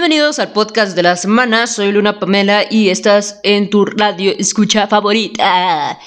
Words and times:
Bienvenidos 0.00 0.38
al 0.38 0.52
podcast 0.52 0.96
de 0.96 1.02
la 1.02 1.14
semana, 1.14 1.66
soy 1.66 1.92
Luna 1.92 2.18
Pamela 2.18 2.64
y 2.70 2.88
estás 2.88 3.38
en 3.42 3.68
tu 3.68 3.84
radio 3.84 4.32
escucha 4.38 4.86
favorita. 4.86 5.98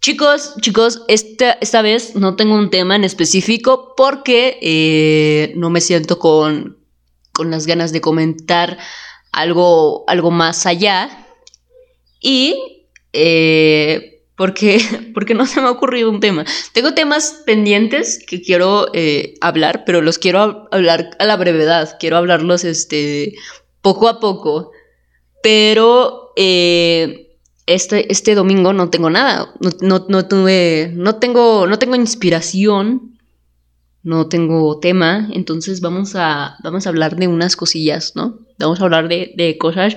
Chicos, 0.00 0.54
chicos, 0.62 1.02
esta, 1.06 1.52
esta 1.60 1.82
vez 1.82 2.16
no 2.16 2.34
tengo 2.34 2.54
un 2.54 2.70
tema 2.70 2.96
en 2.96 3.04
específico 3.04 3.92
porque 3.94 4.58
eh, 4.62 5.52
no 5.54 5.68
me 5.68 5.82
siento 5.82 6.18
con, 6.18 6.78
con 7.32 7.50
las 7.50 7.66
ganas 7.66 7.92
de 7.92 8.00
comentar 8.00 8.78
algo, 9.32 10.04
algo 10.08 10.30
más 10.30 10.64
allá. 10.64 11.26
Y 12.22 12.86
eh, 13.12 14.15
porque, 14.36 14.80
porque 15.14 15.34
no 15.34 15.46
se 15.46 15.60
me 15.60 15.66
ha 15.66 15.70
ocurrido 15.70 16.10
un 16.10 16.20
tema. 16.20 16.44
Tengo 16.72 16.94
temas 16.94 17.42
pendientes 17.44 18.22
que 18.24 18.40
quiero 18.42 18.88
eh, 18.92 19.34
hablar, 19.40 19.84
pero 19.84 20.02
los 20.02 20.18
quiero 20.18 20.68
hablar 20.70 21.10
a 21.18 21.24
la 21.24 21.36
brevedad, 21.36 21.96
quiero 21.98 22.16
hablarlos 22.16 22.64
este, 22.64 23.34
poco 23.80 24.08
a 24.08 24.20
poco. 24.20 24.70
Pero 25.42 26.32
eh, 26.36 27.36
este, 27.66 28.10
este 28.12 28.34
domingo 28.34 28.72
no 28.72 28.90
tengo 28.90 29.10
nada, 29.10 29.52
no, 29.80 30.06
no, 30.08 30.28
tuve, 30.28 30.92
no 30.94 31.16
tengo, 31.16 31.66
no 31.66 31.78
tengo 31.78 31.94
inspiración, 31.94 33.18
no 34.02 34.28
tengo 34.28 34.78
tema, 34.78 35.28
entonces 35.32 35.80
vamos 35.80 36.14
a, 36.14 36.56
vamos 36.62 36.86
a 36.86 36.90
hablar 36.90 37.16
de 37.16 37.28
unas 37.28 37.56
cosillas, 37.56 38.14
¿no? 38.14 38.38
Vamos 38.58 38.80
a 38.80 38.84
hablar 38.84 39.08
de, 39.08 39.34
de 39.36 39.58
cosas 39.58 39.96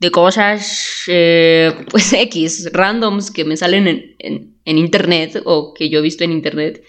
de 0.00 0.10
cosas, 0.10 1.02
eh, 1.08 1.84
pues 1.90 2.12
X, 2.12 2.70
randoms 2.72 3.30
que 3.30 3.44
me 3.44 3.56
salen 3.56 4.16
en, 4.18 4.54
internet 4.64 5.42
o 5.44 5.72
que 5.72 5.88
yo 5.88 5.98
he 5.98 6.02
visto 6.02 6.24
en 6.24 6.32
internet. 6.32 6.84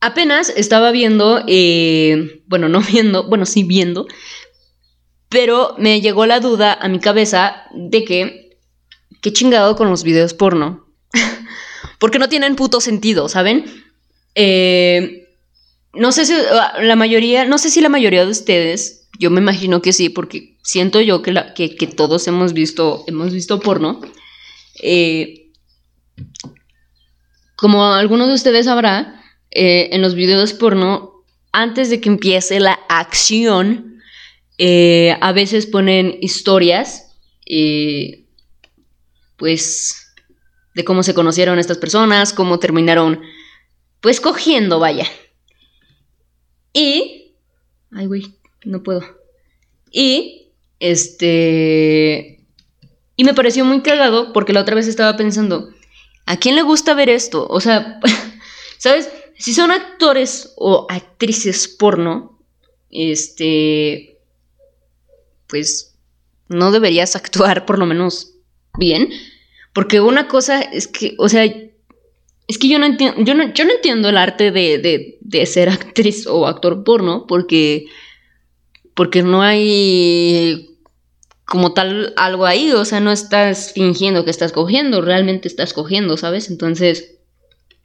Apenas 0.00 0.50
estaba 0.50 0.92
viendo, 0.92 1.42
eh, 1.46 2.42
bueno, 2.46 2.68
no 2.68 2.80
viendo, 2.92 3.28
bueno, 3.28 3.46
sí 3.46 3.64
viendo, 3.64 4.06
pero 5.28 5.74
me 5.78 6.00
llegó 6.00 6.26
la 6.26 6.40
duda 6.40 6.72
a 6.72 6.88
mi 6.88 7.00
cabeza 7.00 7.64
de 7.74 8.04
que, 8.04 8.58
qué 9.20 9.32
chingado 9.32 9.76
con 9.76 9.90
los 9.90 10.04
videos 10.04 10.34
porno. 10.34 10.86
Porque 11.98 12.18
no 12.18 12.28
tienen 12.28 12.54
puto 12.54 12.80
sentido, 12.80 13.28
¿saben? 13.28 13.64
Eh, 14.34 15.28
no 15.92 16.12
sé 16.12 16.24
si 16.24 16.34
la 16.80 16.96
mayoría, 16.96 17.44
no 17.44 17.58
sé 17.58 17.70
si 17.70 17.80
la 17.80 17.88
mayoría 17.88 18.24
de 18.24 18.30
ustedes, 18.30 18.97
yo 19.18 19.30
me 19.30 19.40
imagino 19.40 19.82
que 19.82 19.92
sí, 19.92 20.08
porque 20.08 20.56
siento 20.62 21.00
yo 21.00 21.22
que, 21.22 21.32
la, 21.32 21.52
que, 21.52 21.68
todos 21.68 22.26
hemos 22.28 22.52
visto, 22.52 23.04
hemos 23.08 23.32
visto 23.32 23.58
porno. 23.58 24.00
Eh, 24.80 25.50
como 27.56 27.84
alguno 27.84 28.28
de 28.28 28.34
ustedes 28.34 28.66
sabrá, 28.66 29.20
eh, 29.50 29.88
en 29.92 30.02
los 30.02 30.14
videos 30.14 30.52
porno, 30.52 31.24
antes 31.50 31.90
de 31.90 32.00
que 32.00 32.08
empiece 32.08 32.60
la 32.60 32.78
acción, 32.88 34.00
eh, 34.56 35.16
a 35.20 35.32
veces 35.32 35.66
ponen 35.66 36.16
historias, 36.20 37.16
pues, 39.36 40.14
de 40.74 40.84
cómo 40.84 41.02
se 41.02 41.14
conocieron 41.14 41.58
estas 41.58 41.78
personas, 41.78 42.32
cómo 42.32 42.60
terminaron, 42.60 43.20
pues, 44.00 44.20
cogiendo, 44.20 44.78
vaya. 44.78 45.06
Y... 46.72 47.34
Ay, 47.90 48.06
güey, 48.06 48.37
no 48.64 48.82
puedo. 48.82 49.02
Y 49.90 50.52
este. 50.80 52.44
Y 53.16 53.24
me 53.24 53.34
pareció 53.34 53.64
muy 53.64 53.82
cagado 53.82 54.32
porque 54.32 54.52
la 54.52 54.60
otra 54.60 54.76
vez 54.76 54.86
estaba 54.86 55.16
pensando, 55.16 55.70
¿a 56.26 56.36
quién 56.36 56.54
le 56.54 56.62
gusta 56.62 56.94
ver 56.94 57.08
esto? 57.08 57.46
O 57.48 57.60
sea, 57.60 58.00
¿sabes? 58.78 59.10
Si 59.36 59.54
son 59.54 59.70
actores 59.70 60.52
o 60.56 60.86
actrices 60.88 61.68
porno, 61.68 62.38
este. 62.90 64.18
Pues 65.46 65.96
no 66.48 66.72
deberías 66.72 67.16
actuar 67.16 67.66
por 67.66 67.78
lo 67.78 67.86
menos 67.86 68.34
bien. 68.78 69.10
Porque 69.72 70.00
una 70.00 70.28
cosa 70.28 70.60
es 70.60 70.88
que, 70.88 71.14
o 71.18 71.28
sea, 71.28 71.44
es 71.44 72.58
que 72.58 72.68
yo 72.68 72.78
no 72.78 72.86
entiendo, 72.86 73.22
yo 73.22 73.34
no, 73.34 73.52
yo 73.52 73.64
no 73.64 73.72
entiendo 73.72 74.08
el 74.08 74.16
arte 74.16 74.50
de, 74.50 74.78
de, 74.78 75.18
de 75.20 75.46
ser 75.46 75.68
actriz 75.68 76.26
o 76.26 76.46
actor 76.46 76.82
porno 76.82 77.26
porque 77.26 77.86
porque 78.98 79.22
no 79.22 79.42
hay 79.42 80.76
como 81.44 81.72
tal 81.72 82.14
algo 82.16 82.46
ahí, 82.46 82.72
o 82.72 82.84
sea, 82.84 82.98
no 82.98 83.12
estás 83.12 83.72
fingiendo 83.72 84.24
que 84.24 84.32
estás 84.32 84.50
cogiendo, 84.50 85.00
realmente 85.02 85.46
estás 85.46 85.72
cogiendo, 85.72 86.16
¿sabes? 86.16 86.50
Entonces, 86.50 87.14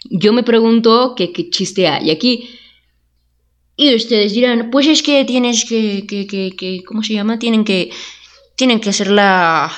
yo 0.09 0.34
me 0.34 0.41
pregunto 0.41 1.13
qué 1.16 1.31
chiste 1.52 1.88
hay 1.88 2.09
aquí. 2.09 2.50
Y 3.75 3.94
ustedes 3.94 4.34
dirán, 4.34 4.72
pues 4.72 4.88
es 4.88 5.03
que 5.03 5.23
tienes 5.23 5.66
que, 5.66 6.07
que, 6.07 6.25
que, 6.25 6.56
que 6.57 6.84
¿cómo 6.84 7.03
se 7.03 7.13
llama? 7.13 7.38
Tienen 7.38 7.63
que, 7.63 7.91
tienen 8.56 8.79
que 8.79 8.90
hacer 8.90 9.12
la, 9.12 9.72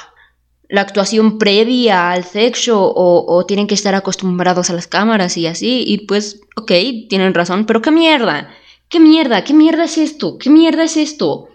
la 0.69 0.79
actuación 0.79 1.37
previa 1.37 2.11
al 2.11 2.23
sexo 2.23 2.81
o, 2.81 3.25
o, 3.27 3.45
tienen 3.45 3.67
que 3.67 3.75
estar 3.75 3.93
acostumbrados 3.93 4.69
a 4.69 4.73
las 4.73 4.87
cámaras 4.87 5.35
y 5.35 5.47
así. 5.47 5.83
Y 5.85 6.05
pues, 6.05 6.39
ok, 6.55 6.71
tienen 7.09 7.33
razón, 7.33 7.65
pero 7.65 7.81
qué 7.81 7.91
mierda. 7.91 8.55
¿Qué 8.89 8.99
mierda? 8.99 9.43
¿Qué 9.43 9.53
mierda 9.53 9.85
es 9.85 9.97
esto? 9.97 10.37
¿Qué 10.37 10.49
mierda 10.49 10.83
es 10.83 10.97
esto? 10.97 11.49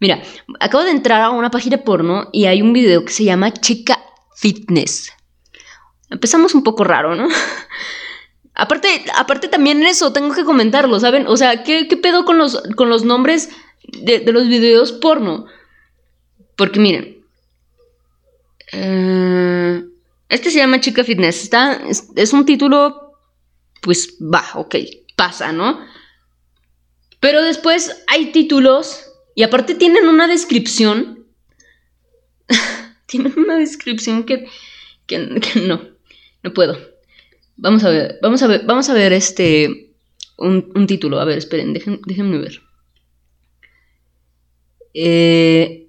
Mira, 0.00 0.22
acabo 0.60 0.82
de 0.84 0.90
entrar 0.90 1.20
a 1.20 1.30
una 1.30 1.50
página 1.50 1.78
porno 1.78 2.28
y 2.32 2.46
hay 2.46 2.62
un 2.62 2.72
video 2.72 3.04
que 3.04 3.12
se 3.12 3.24
llama 3.24 3.52
Chica 3.52 4.02
Fitness. 4.34 5.12
Empezamos 6.08 6.54
un 6.54 6.64
poco 6.64 6.84
raro, 6.84 7.14
¿no? 7.14 7.28
aparte, 8.54 9.04
aparte 9.14 9.48
también 9.48 9.82
eso, 9.82 10.12
tengo 10.12 10.34
que 10.34 10.44
comentarlo, 10.44 10.98
¿saben? 10.98 11.26
O 11.26 11.36
sea, 11.36 11.62
¿qué, 11.64 11.84
pedo 12.02 12.24
con 12.24 12.38
los, 12.38 12.62
con 12.76 12.88
los 12.88 13.04
nombres 13.04 13.50
de, 13.84 14.24
los 14.32 14.48
videos 14.48 14.92
porno? 14.92 15.46
Porque 16.56 16.80
miren, 16.80 17.22
eh, 18.72 19.84
este 20.30 20.50
se 20.50 20.58
llama 20.58 20.80
Chica 20.80 21.04
Fitness. 21.04 21.42
Está, 21.42 21.74
es, 21.86 22.08
es 22.16 22.32
un 22.32 22.46
título, 22.46 23.18
pues 23.82 24.16
va, 24.18 24.44
ok, 24.54 24.76
pasa, 25.14 25.52
¿no? 25.52 25.78
Pero 27.20 27.42
después 27.42 28.02
hay 28.06 28.32
títulos 28.32 29.06
y 29.34 29.42
aparte 29.42 29.74
tienen 29.74 30.08
una 30.08 30.26
descripción. 30.26 31.26
tienen 33.06 33.34
una 33.38 33.56
descripción 33.56 34.24
que, 34.24 34.48
que, 35.06 35.18
no, 35.66 35.82
no 36.42 36.52
puedo. 36.54 36.78
Vamos 37.56 37.84
a 37.84 37.90
ver, 37.90 38.18
vamos 38.22 38.42
a 38.42 38.46
ver, 38.46 38.64
vamos 38.64 38.88
a 38.88 38.94
ver 38.94 39.12
este, 39.12 39.92
un, 40.38 40.86
título. 40.86 41.20
A 41.20 41.24
ver, 41.24 41.38
esperen, 41.38 41.74
déjenme 41.74 42.38
ver. 42.38 42.62
Eh, 44.94 45.88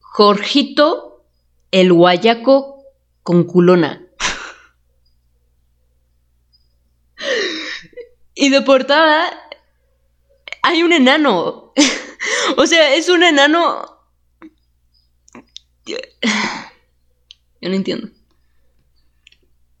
Jorgito 0.00 1.12
el 1.72 1.92
Guayaco 1.92 2.84
con 3.22 3.44
culona. 3.44 4.06
y 8.34 8.50
de 8.50 8.62
portada 8.62 9.32
hay 10.62 10.82
un 10.82 10.92
enano. 10.92 11.72
o 12.56 12.66
sea, 12.66 12.94
es 12.94 13.08
un 13.08 13.22
enano. 13.22 13.84
Yo 15.84 17.68
no 17.68 17.74
entiendo. 17.74 18.08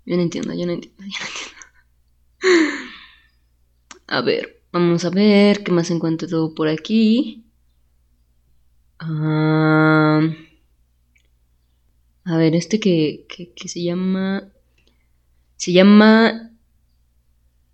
Yo 0.04 0.16
no 0.16 0.22
entiendo, 0.22 0.52
yo 0.52 0.66
no 0.66 0.72
entiendo, 0.72 1.04
yo 1.04 1.18
no 1.20 1.26
entiendo. 1.26 1.62
A 4.08 4.20
ver, 4.20 4.62
vamos 4.72 5.04
a 5.04 5.10
ver 5.10 5.62
qué 5.62 5.70
más 5.70 5.90
encuentro 5.90 6.54
por 6.54 6.68
aquí. 6.68 7.44
a 8.98 10.20
ver, 12.24 12.54
este 12.56 12.80
que, 12.80 13.26
que, 13.28 13.52
que 13.52 13.68
se 13.68 13.82
llama. 13.82 14.52
Se 15.56 15.72
llama. 15.72 16.50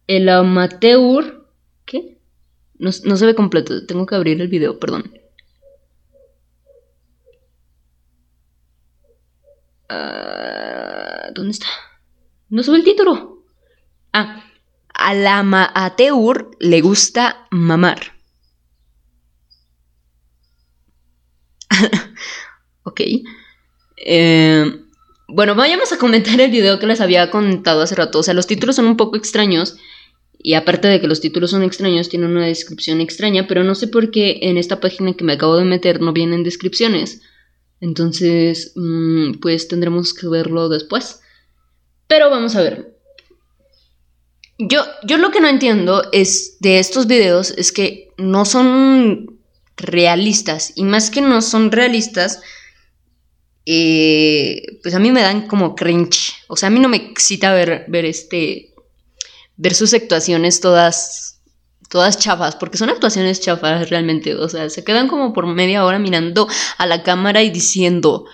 El 0.07 0.29
amateur. 0.29 1.38
No, 2.79 2.93
se 2.93 3.27
ve 3.27 3.35
completo, 3.35 3.87
tengo 3.87 4.07
que 4.07 4.15
abrir 4.15 4.41
el 4.41 4.49
video, 4.49 4.79
perdón. 4.79 5.13
Ah, 9.89 11.31
¿Dónde 11.35 11.53
está? 11.53 11.67
No 12.51 12.63
sube 12.63 12.77
el 12.77 12.85
título. 12.85 13.45
Ah, 14.13 14.45
a 14.95 15.15
la 15.15 15.39
amateur 15.39 16.51
le 16.61 16.81
gusta 16.81 17.47
mamar. 17.51 18.13
ok. 22.85 23.01
Eh, 23.97 24.85
bueno, 25.29 25.55
vayamos 25.55 25.93
a 25.93 25.99
comentar 25.99 26.41
el 26.41 26.51
video 26.51 26.79
que 26.79 26.87
les 26.87 27.01
había 27.01 27.31
contado 27.31 27.83
hace 27.83 27.95
rato. 27.95 28.21
O 28.21 28.23
sea, 28.23 28.35
los 28.35 28.47
títulos 28.47 28.77
son 28.77 28.87
un 28.87 28.97
poco 28.97 29.17
extraños. 29.17 29.77
Y 30.39 30.55
aparte 30.55 30.89
de 30.89 31.01
que 31.01 31.09
los 31.09 31.21
títulos 31.21 31.51
son 31.51 31.65
extraños, 31.65 32.09
tienen 32.09 32.31
una 32.31 32.47
descripción 32.47 33.01
extraña, 33.01 33.47
pero 33.49 33.65
no 33.65 33.75
sé 33.75 33.89
por 33.89 34.11
qué 34.11 34.39
en 34.43 34.57
esta 34.57 34.81
página 34.81 35.15
que 35.15 35.25
me 35.25 35.33
acabo 35.33 35.57
de 35.57 35.65
meter 35.65 36.01
no 36.01 36.13
vienen 36.13 36.45
descripciones. 36.45 37.23
Entonces, 37.81 38.73
mm, 38.77 39.35
pues 39.41 39.69
tendremos 39.69 40.15
que 40.15 40.29
verlo 40.29 40.69
después. 40.69 41.21
Pero 42.07 42.31
vamos 42.31 42.57
a 42.57 42.63
ver. 42.63 42.97
Yo, 44.59 44.83
yo 45.05 45.19
lo 45.19 45.31
que 45.31 45.41
no 45.41 45.49
entiendo 45.49 46.05
es 46.13 46.57
de 46.61 46.79
estos 46.79 47.07
videos 47.07 47.53
es 47.53 47.71
que 47.71 48.13
no 48.17 48.45
son 48.45 49.39
realistas. 49.77 50.73
Y 50.75 50.85
más 50.85 51.11
que 51.11 51.21
no 51.21 51.41
son 51.43 51.71
realistas, 51.71 52.41
eh, 53.67 54.79
pues 54.83 54.95
a 54.95 54.99
mí 54.99 55.13
me 55.13 55.23
dan 55.23 55.47
como 55.47 55.75
cringe. 55.75 56.35
O 56.49 56.57
sea, 56.57 56.69
a 56.69 56.71
mí 56.71 56.81
no 56.81 56.89
me 56.89 56.97
excita 56.97 57.53
ver, 57.53 57.85
ver 57.89 58.05
este. 58.05 58.75
Ver 59.59 59.75
sus 59.75 59.93
actuaciones 59.93 60.61
todas. 60.61 61.43
todas 61.91 62.19
chafas. 62.19 62.57
Porque 62.57 62.79
son 62.79 62.89
actuaciones 62.89 63.41
chafas 63.41 63.91
realmente. 63.91 64.35
O 64.35 64.49
sea, 64.49 64.71
se 64.71 64.83
quedan 64.83 65.09
como 65.09 65.35
por 65.35 65.47
media 65.47 65.85
hora 65.85 65.99
mirando 65.99 66.49
a 66.79 66.87
la 66.87 67.03
cámara 67.03 67.43
y 67.43 67.51
diciendo. 67.51 68.25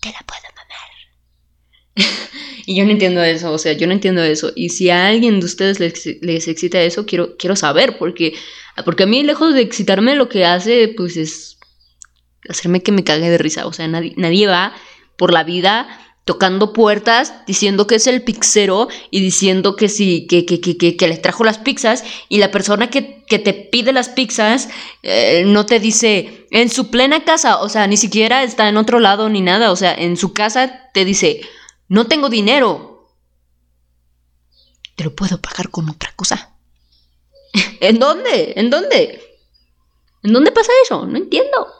Te 0.00 0.10
la 0.10 0.20
puedo 0.26 0.42
mamar. 0.56 2.08
y 2.66 2.76
yo 2.76 2.84
no 2.84 2.90
entiendo 2.90 3.22
eso. 3.22 3.52
O 3.52 3.58
sea, 3.58 3.72
yo 3.72 3.86
no 3.86 3.94
entiendo 3.94 4.22
eso. 4.22 4.52
Y 4.54 4.68
si 4.68 4.90
a 4.90 5.06
alguien 5.06 5.40
de 5.40 5.46
ustedes 5.46 5.80
les, 5.80 6.04
les 6.20 6.48
excita 6.48 6.82
eso, 6.82 7.06
quiero, 7.06 7.36
quiero 7.38 7.56
saber. 7.56 7.96
Porque. 7.96 8.34
Porque 8.84 9.04
a 9.04 9.06
mí, 9.06 9.22
lejos 9.22 9.54
de 9.54 9.62
excitarme, 9.62 10.14
lo 10.14 10.28
que 10.28 10.44
hace, 10.44 10.92
pues 10.96 11.16
es 11.16 11.58
hacerme 12.48 12.82
que 12.82 12.92
me 12.92 13.04
cague 13.04 13.30
de 13.30 13.38
risa. 13.38 13.66
O 13.66 13.72
sea, 13.72 13.86
nadie, 13.88 14.14
nadie 14.16 14.46
va 14.46 14.74
por 15.16 15.32
la 15.32 15.44
vida 15.44 15.86
tocando 16.30 16.72
puertas, 16.72 17.34
diciendo 17.44 17.88
que 17.88 17.96
es 17.96 18.06
el 18.06 18.22
pixero 18.22 18.86
y 19.10 19.20
diciendo 19.20 19.74
que 19.74 19.88
sí, 19.88 20.28
que, 20.28 20.46
que, 20.46 20.60
que, 20.60 20.96
que, 20.96 21.08
les 21.08 21.20
trajo 21.20 21.42
las 21.42 21.58
pizzas 21.58 22.04
y 22.28 22.38
la 22.38 22.52
persona 22.52 22.88
que, 22.88 23.24
te 23.26 23.52
pide 23.52 23.92
las 23.92 24.10
pizzas 24.10 24.68
eh, 25.02 25.42
no 25.44 25.66
te 25.66 25.80
dice 25.80 26.46
en 26.52 26.68
su 26.68 26.88
plena 26.88 27.24
casa, 27.24 27.58
o 27.60 27.68
sea, 27.68 27.88
ni 27.88 27.96
siquiera 27.96 28.44
está 28.44 28.68
en 28.68 28.76
otro 28.76 29.00
lado 29.00 29.28
ni 29.28 29.40
nada, 29.40 29.72
o 29.72 29.76
sea, 29.76 29.92
en 29.92 30.16
su 30.16 30.32
casa 30.32 30.88
te 30.94 31.04
dice, 31.04 31.40
no 31.88 32.06
tengo 32.06 32.28
dinero, 32.28 33.08
te 34.94 35.02
lo 35.02 35.16
puedo 35.16 35.40
pagar 35.40 35.70
con 35.70 35.90
otra 35.90 36.12
cosa. 36.14 36.54
¿En 37.80 37.98
dónde? 37.98 38.52
¿En 38.54 38.70
dónde? 38.70 39.20
¿En 40.22 40.32
dónde 40.32 40.52
pasa 40.52 40.70
eso? 40.84 41.06
No 41.06 41.16
entiendo. 41.16 41.79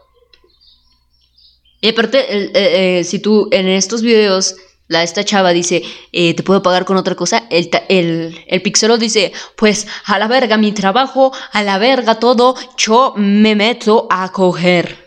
Y 1.80 1.88
aparte, 1.88 2.18
eh, 2.28 2.50
eh, 2.54 3.04
si 3.04 3.18
tú 3.20 3.48
en 3.52 3.66
estos 3.66 4.02
videos, 4.02 4.56
la, 4.88 5.02
esta 5.02 5.24
chava 5.24 5.52
dice, 5.52 5.82
eh, 6.12 6.34
te 6.34 6.42
puedo 6.42 6.62
pagar 6.62 6.84
con 6.84 6.96
otra 6.96 7.14
cosa, 7.14 7.46
el, 7.50 7.70
el, 7.88 8.36
el 8.46 8.98
dice, 8.98 9.32
pues 9.56 9.86
a 10.04 10.18
la 10.18 10.28
verga 10.28 10.58
mi 10.58 10.72
trabajo, 10.72 11.32
a 11.52 11.62
la 11.62 11.78
verga 11.78 12.18
todo, 12.18 12.54
yo 12.76 13.14
me 13.16 13.54
meto 13.54 14.06
a 14.10 14.30
coger. 14.32 14.98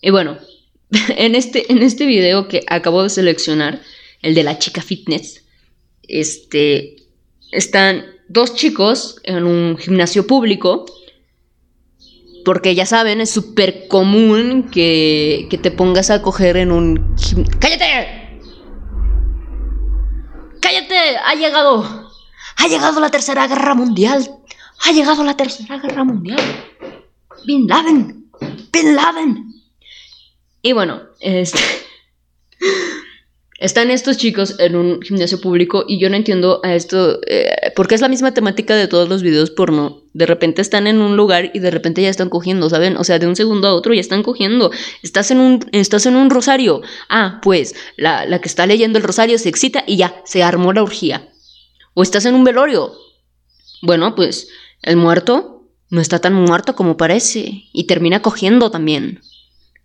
Y 0.00 0.10
bueno, 0.10 0.38
en 1.16 1.34
este, 1.34 1.70
en 1.70 1.82
este 1.82 2.06
video 2.06 2.48
que 2.48 2.62
acabo 2.66 3.02
de 3.02 3.10
seleccionar, 3.10 3.82
el 4.22 4.34
de 4.34 4.44
la 4.44 4.58
chica 4.58 4.80
fitness, 4.80 5.42
este, 6.04 6.96
están 7.52 8.06
dos 8.28 8.54
chicos 8.54 9.16
en 9.24 9.44
un 9.44 9.76
gimnasio 9.76 10.26
público 10.26 10.86
porque 12.44 12.74
ya 12.74 12.86
saben, 12.86 13.20
es 13.20 13.30
súper 13.30 13.88
común 13.88 14.68
que, 14.70 15.46
que 15.50 15.58
te 15.58 15.70
pongas 15.70 16.10
a 16.10 16.22
coger 16.22 16.56
en 16.56 16.72
un... 16.72 17.16
¡Cállate! 17.58 18.40
¡Cállate! 20.60 21.16
Ha 21.24 21.34
llegado. 21.34 22.10
Ha 22.56 22.68
llegado 22.68 23.00
la 23.00 23.10
tercera 23.10 23.46
guerra 23.46 23.74
mundial. 23.74 24.30
Ha 24.86 24.92
llegado 24.92 25.24
la 25.24 25.36
tercera 25.36 25.78
guerra 25.78 26.04
mundial. 26.04 26.40
Bin 27.46 27.66
Laden. 27.66 28.30
Bin 28.72 28.94
Laden. 28.94 29.54
Y 30.62 30.72
bueno, 30.72 31.00
este... 31.20 31.58
Están 33.64 33.90
estos 33.90 34.18
chicos 34.18 34.56
en 34.58 34.76
un 34.76 35.00
gimnasio 35.00 35.40
público 35.40 35.86
y 35.88 35.98
yo 35.98 36.10
no 36.10 36.16
entiendo 36.16 36.60
a 36.62 36.74
esto, 36.74 37.18
eh, 37.26 37.72
porque 37.74 37.94
es 37.94 38.02
la 38.02 38.10
misma 38.10 38.34
temática 38.34 38.76
de 38.76 38.88
todos 38.88 39.08
los 39.08 39.22
videos 39.22 39.50
porno. 39.50 40.02
De 40.12 40.26
repente 40.26 40.60
están 40.60 40.86
en 40.86 40.98
un 40.98 41.16
lugar 41.16 41.50
y 41.54 41.60
de 41.60 41.70
repente 41.70 42.02
ya 42.02 42.10
están 42.10 42.28
cogiendo, 42.28 42.68
¿saben? 42.68 42.98
O 42.98 43.04
sea, 43.04 43.18
de 43.18 43.26
un 43.26 43.36
segundo 43.36 43.66
a 43.66 43.74
otro 43.74 43.94
ya 43.94 44.02
están 44.02 44.22
cogiendo. 44.22 44.70
Estás 45.02 45.30
en 45.30 45.40
un, 45.40 45.66
estás 45.72 46.04
en 46.04 46.16
un 46.16 46.28
rosario. 46.28 46.82
Ah, 47.08 47.40
pues 47.42 47.74
la, 47.96 48.26
la 48.26 48.38
que 48.38 48.48
está 48.48 48.66
leyendo 48.66 48.98
el 48.98 49.04
rosario 49.04 49.38
se 49.38 49.48
excita 49.48 49.82
y 49.86 49.96
ya, 49.96 50.14
se 50.26 50.42
armó 50.42 50.74
la 50.74 50.82
orgía. 50.82 51.30
O 51.94 52.02
estás 52.02 52.26
en 52.26 52.34
un 52.34 52.44
velorio. 52.44 52.92
Bueno, 53.80 54.14
pues 54.14 54.48
el 54.82 54.98
muerto 54.98 55.70
no 55.88 56.02
está 56.02 56.18
tan 56.18 56.34
muerto 56.34 56.76
como 56.76 56.98
parece 56.98 57.64
y 57.72 57.84
termina 57.84 58.20
cogiendo 58.20 58.70
también. 58.70 59.22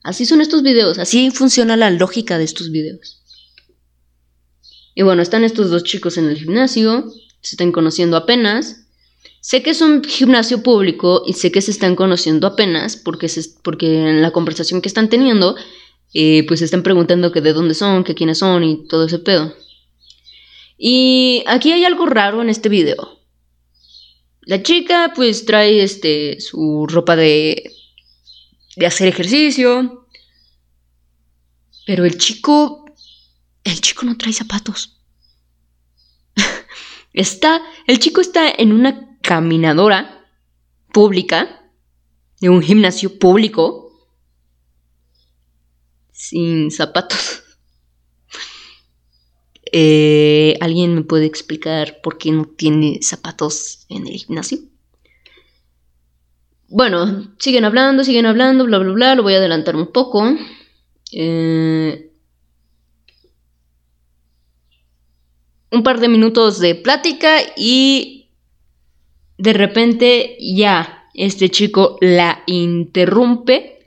Así 0.04 0.26
son 0.26 0.42
estos 0.42 0.64
videos, 0.64 1.00
así 1.00 1.32
funciona 1.32 1.78
la 1.78 1.92
lógica 1.92 2.38
de 2.38 2.44
estos 2.44 2.72
videos. 2.72 3.19
Y 5.00 5.02
bueno, 5.02 5.22
están 5.22 5.46
estos 5.46 5.70
dos 5.70 5.86
chicos 5.86 6.18
en 6.18 6.28
el 6.28 6.38
gimnasio, 6.38 7.06
se 7.40 7.56
están 7.56 7.72
conociendo 7.72 8.18
apenas. 8.18 8.86
Sé 9.40 9.64
que 9.64 9.70
es 9.70 9.80
un 9.80 10.04
gimnasio 10.04 10.62
público 10.62 11.24
y 11.26 11.32
sé 11.32 11.54
que 11.54 11.62
se 11.62 11.72
están 11.72 11.96
conociendo 11.96 12.48
apenas 12.48 12.98
porque, 12.98 13.32
porque 13.64 14.10
en 14.10 14.22
la 14.22 14.32
conversación 14.32 14.82
que 14.82 14.90
están 14.90 15.08
teniendo, 15.08 15.56
eh, 16.14 16.44
pues 16.46 16.60
se 16.60 16.66
están 16.66 16.84
preguntando 16.84 17.32
que 17.32 17.40
de 17.40 17.54
dónde 17.54 17.76
son, 17.76 18.04
que 18.04 18.14
quiénes 18.14 18.40
son 18.40 18.66
y 18.66 18.90
todo 18.90 19.06
ese 19.06 19.20
pedo. 19.20 19.56
Y 20.78 21.46
aquí 21.48 21.72
hay 21.72 21.86
algo 21.86 22.06
raro 22.06 22.42
en 22.42 22.50
este 22.50 22.68
video. 22.68 23.22
La 24.42 24.62
chica 24.64 25.14
pues 25.16 25.46
trae 25.46 25.82
este 25.82 26.42
su 26.42 26.88
ropa 26.90 27.16
de 27.16 27.72
de 28.76 28.86
hacer 28.86 29.08
ejercicio. 29.08 30.08
Pero 31.86 32.04
el 32.04 32.18
chico 32.18 32.79
el 33.72 33.82
chico 33.82 34.06
no 34.06 34.18
trae 34.18 34.34
zapatos. 34.34 35.00
está, 37.14 37.62
el 37.88 38.00
chico 38.00 38.22
está 38.22 38.50
en 38.50 38.72
una 38.72 39.18
caminadora 39.22 40.28
pública, 40.92 41.72
de 42.42 42.50
un 42.50 42.62
gimnasio 42.62 43.20
público, 43.20 43.92
sin 46.12 46.72
zapatos. 46.72 47.44
Eh, 49.72 50.58
¿Alguien 50.62 50.96
me 50.96 51.04
puede 51.04 51.28
explicar 51.28 52.02
por 52.02 52.18
qué 52.18 52.32
no 52.32 52.46
tiene 52.46 53.04
zapatos 53.04 53.86
en 53.90 54.08
el 54.08 54.14
gimnasio? 54.16 54.58
Bueno, 56.70 57.36
siguen 57.38 57.66
hablando, 57.66 58.04
siguen 58.04 58.26
hablando, 58.26 58.66
bla, 58.66 58.80
bla, 58.80 58.94
bla. 58.94 59.14
Lo 59.14 59.22
voy 59.22 59.36
a 59.36 59.38
adelantar 59.38 59.76
un 59.76 59.92
poco. 59.92 60.24
Eh, 61.12 62.09
un 65.72 65.84
par 65.84 66.00
de 66.00 66.10
minutos 66.10 66.60
de 66.60 66.76
plática 66.76 67.38
y 67.56 68.30
de 69.38 69.54
repente 69.54 70.38
ya 70.40 71.06
este 71.14 71.50
chico 71.50 71.98
la 72.02 72.44
interrumpe 72.46 73.80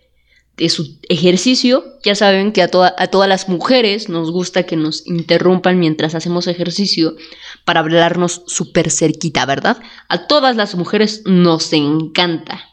de 0.56 0.68
su 0.68 0.98
ejercicio. 1.08 1.84
Ya 2.04 2.14
saben 2.14 2.52
que 2.52 2.62
a, 2.62 2.70
a, 2.96 3.06
todas 3.08 3.28
las 3.28 3.48
mujeres 3.48 4.08
nos 4.08 4.30
gusta 4.30 4.64
que 4.64 4.76
nos 4.76 5.06
interrumpan 5.06 5.78
mientras 5.78 6.14
hacemos 6.14 6.46
ejercicio 6.46 7.14
para 7.64 7.80
hablarnos 7.80 8.42
súper 8.46 8.90
cerquita, 8.90 9.46
¿verdad? 9.46 9.80
A 10.08 10.26
todas 10.26 10.56
las 10.56 10.74
mujeres 10.74 11.22
nos 11.24 11.72
encanta. 11.72 12.64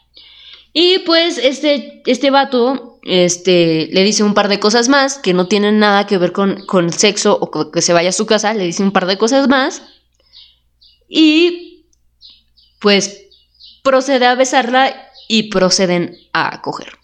Y 0.72 1.00
pues 1.00 1.38
este, 1.38 2.02
este 2.06 2.30
vato 2.30 2.89
este, 3.02 3.88
le 3.92 4.02
dice 4.02 4.22
un 4.22 4.34
par 4.34 4.48
de 4.48 4.60
cosas 4.60 4.88
más 4.88 5.18
que 5.18 5.32
no 5.32 5.48
tienen 5.48 5.78
nada 5.78 6.06
que 6.06 6.18
ver 6.18 6.32
con, 6.32 6.64
con 6.66 6.92
sexo 6.92 7.38
o 7.40 7.70
que 7.70 7.82
se 7.82 7.92
vaya 7.92 8.10
a 8.10 8.12
su 8.12 8.26
casa, 8.26 8.54
le 8.54 8.64
dice 8.64 8.82
un 8.82 8.92
par 8.92 9.06
de 9.06 9.18
cosas 9.18 9.48
más 9.48 9.82
y 11.08 11.86
pues 12.80 13.26
procede 13.82 14.26
a 14.26 14.34
besarla 14.34 15.10
y 15.28 15.44
proceden 15.44 16.16
a 16.32 16.60
coger. 16.62 16.98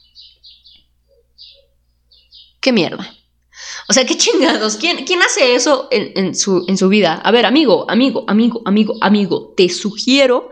¿Qué 2.60 2.72
mierda? 2.72 3.12
O 3.88 3.92
sea, 3.92 4.04
qué 4.04 4.16
chingados. 4.16 4.76
¿Quién, 4.76 5.04
quién 5.04 5.22
hace 5.22 5.54
eso 5.54 5.88
en, 5.90 6.12
en, 6.16 6.34
su, 6.34 6.64
en 6.66 6.76
su 6.76 6.88
vida? 6.88 7.14
A 7.14 7.30
ver, 7.30 7.46
amigo, 7.46 7.86
amigo, 7.88 8.24
amigo, 8.26 8.62
amigo, 8.64 8.94
amigo, 9.00 9.54
te 9.56 9.68
sugiero, 9.68 10.50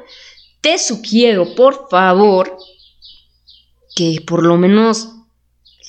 te 0.61 0.79
sugiero, 0.79 1.55
por 1.55 1.89
favor, 1.91 2.57
que 3.97 4.23
por 4.25 4.45
lo 4.45 4.57
menos 4.57 5.14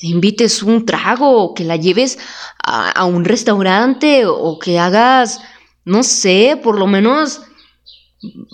invites 0.10 0.64
un 0.64 0.86
trago 0.86 1.44
o 1.44 1.54
que 1.54 1.64
la 1.64 1.76
lleves 1.76 2.18
a, 2.64 3.06
un 3.06 3.26
restaurante 3.26 4.26
o 4.26 4.60
que 4.60 4.80
hagas, 4.80 5.42
no 5.84 6.04
sé, 6.04 6.60
por 6.62 6.80
lo 6.80 6.88
menos, 6.88 7.42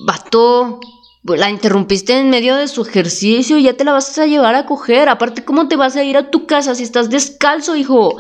vato, 0.05 0.79
la 1.24 1.50
interrumpiste 1.50 2.17
en 2.17 2.29
medio 2.29 2.55
de 2.55 2.67
su 2.67 2.81
ejercicio 2.81 3.58
y 3.58 3.63
ya 3.63 3.74
te 3.74 3.84
la 3.84 3.93
vas 3.93 4.17
a 4.17 4.25
llevar 4.25 4.55
a 4.55 4.65
coger. 4.65 5.10
Aparte, 5.10 5.46
¿cómo 5.46 5.67
te 5.67 5.75
vas 5.75 5.96
a 5.96 6.03
ir 6.03 6.17
a 6.17 6.31
tu 6.31 6.46
casa 6.48 6.75
si 6.75 6.84
estás 6.84 7.10
descalzo, 7.10 7.75
hijo? 7.75 8.17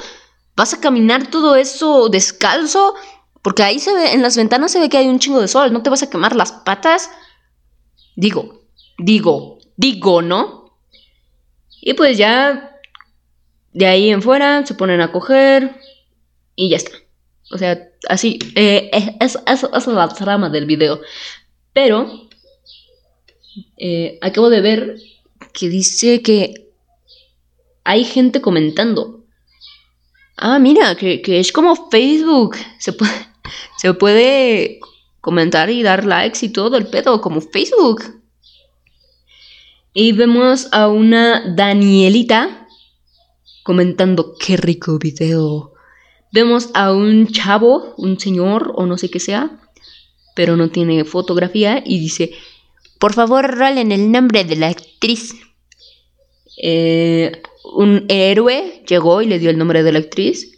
¿Vas 0.55 0.73
a 0.73 0.79
caminar 0.79 1.27
todo 1.27 1.55
eso 1.55 2.09
descalzo? 2.09 2.93
Porque 3.41 3.63
ahí 3.63 3.79
se 3.79 3.93
ve, 3.93 4.13
en 4.13 4.21
las 4.21 4.37
ventanas 4.37 4.71
se 4.71 4.79
ve 4.79 4.89
que 4.89 4.97
hay 4.97 5.07
un 5.07 5.19
chingo 5.19 5.41
de 5.41 5.47
sol, 5.47 5.73
¿no 5.73 5.81
te 5.81 5.89
vas 5.89 6.03
a 6.03 6.09
quemar 6.09 6.35
las 6.35 6.51
patas? 6.51 7.09
Digo, 8.15 8.61
digo, 8.99 9.57
digo, 9.77 10.21
¿no? 10.21 10.75
Y 11.81 11.95
pues 11.95 12.17
ya 12.17 12.70
de 13.73 13.87
ahí 13.87 14.09
en 14.09 14.21
fuera 14.21 14.65
se 14.65 14.73
ponen 14.73 15.01
a 15.01 15.11
coger 15.11 15.75
y 16.55 16.69
ya 16.69 16.77
está. 16.77 16.91
O 17.51 17.57
sea, 17.57 17.89
así, 18.07 18.39
eh, 18.55 18.89
es, 19.19 19.37
es, 19.45 19.87
la 19.87 20.07
trama 20.09 20.49
del 20.49 20.65
video. 20.65 21.01
Pero 21.73 22.29
eh, 23.77 24.17
acabo 24.21 24.49
de 24.49 24.61
ver 24.61 24.97
que 25.53 25.69
dice 25.69 26.21
que 26.21 26.69
hay 27.83 28.03
gente 28.03 28.41
comentando. 28.41 29.25
Ah, 30.37 30.59
mira, 30.59 30.95
que, 30.95 31.21
es 31.25 31.51
como 31.51 31.89
Facebook. 31.89 32.55
Se 32.79 32.93
puede, 32.93 33.11
se 33.77 33.93
puede 33.93 34.79
comentar 35.19 35.69
y 35.69 35.83
dar 35.83 36.05
likes 36.05 36.45
y 36.45 36.49
todo 36.49 36.77
el 36.77 36.87
pedo, 36.87 37.21
como 37.21 37.41
Facebook. 37.41 38.21
Y 39.93 40.13
vemos 40.13 40.69
a 40.71 40.87
una 40.87 41.53
Danielita 41.53 42.60
comentando, 43.63 44.35
qué 44.39 44.57
rico 44.57 44.97
video. 44.97 45.73
Vemos 46.31 46.69
a 46.73 46.93
un 46.93 47.27
chavo, 47.27 47.93
un 47.97 48.19
señor 48.19 48.73
o 48.75 48.85
no 48.85 48.97
sé 48.97 49.09
qué 49.09 49.19
sea, 49.19 49.59
pero 50.35 50.55
no 50.55 50.69
tiene 50.69 51.03
fotografía 51.03 51.83
y 51.85 51.99
dice, 51.99 52.31
por 52.99 53.13
favor 53.13 53.57
rolen 53.57 53.91
el 53.91 54.11
nombre 54.11 54.43
de 54.43 54.55
la 54.55 54.67
actriz. 54.67 55.35
Eh, 56.61 57.41
un 57.63 58.05
héroe 58.09 58.83
llegó 58.87 59.21
y 59.21 59.27
le 59.27 59.39
dio 59.39 59.49
el 59.49 59.57
nombre 59.57 59.83
de 59.83 59.91
la 59.91 59.99
actriz. 59.99 60.57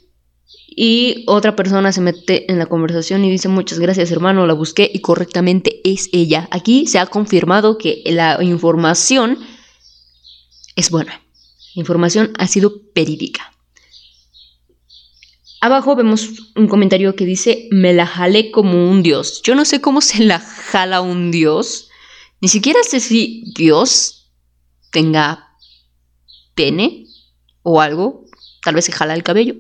Y 0.76 1.24
otra 1.28 1.56
persona 1.56 1.92
se 1.92 2.02
mete 2.02 2.52
en 2.52 2.58
la 2.58 2.66
conversación 2.66 3.24
y 3.24 3.32
dice 3.32 3.48
muchas 3.48 3.80
gracias 3.80 4.12
hermano, 4.12 4.48
la 4.48 4.54
busqué 4.54 4.90
y 4.92 5.00
correctamente 5.00 5.82
es 5.84 6.10
ella. 6.12 6.48
Aquí 6.52 6.88
se 6.88 7.00
ha 7.00 7.06
confirmado 7.06 7.78
que 7.78 8.02
la 8.06 8.44
información 8.44 9.38
es 10.76 10.90
buena. 10.90 11.22
La 11.76 11.82
información 11.82 12.34
ha 12.38 12.48
sido 12.48 12.82
verídica. 12.94 13.54
Abajo 15.62 15.96
vemos 15.96 16.52
un 16.58 16.68
comentario 16.68 17.16
que 17.16 17.26
dice, 17.26 17.70
me 17.72 17.94
la 17.94 18.06
jalé 18.06 18.52
como 18.52 18.90
un 18.90 19.02
dios. 19.02 19.42
Yo 19.44 19.56
no 19.56 19.64
sé 19.64 19.80
cómo 19.80 20.02
se 20.02 20.24
la 20.26 20.40
jala 20.40 21.00
un 21.00 21.32
dios. 21.32 21.90
Ni 22.42 22.50
siquiera 22.50 22.84
sé 22.84 23.00
si 23.00 23.46
Dios 23.56 24.30
tenga 24.92 25.56
pene 26.54 27.06
o 27.62 27.80
algo. 27.80 28.26
Tal 28.62 28.76
vez 28.76 28.84
se 28.84 28.92
jala 28.92 29.14
el 29.14 29.24
cabello. 29.24 29.56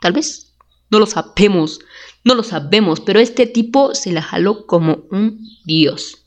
Tal 0.00 0.12
vez. 0.12 0.54
No 0.90 1.00
lo 1.00 1.06
sabemos. 1.06 1.80
No 2.22 2.36
lo 2.36 2.44
sabemos. 2.44 3.00
Pero 3.00 3.18
este 3.18 3.46
tipo 3.46 3.96
se 3.96 4.12
la 4.12 4.22
jaló 4.22 4.64
como 4.66 5.08
un 5.10 5.44
dios. 5.64 6.18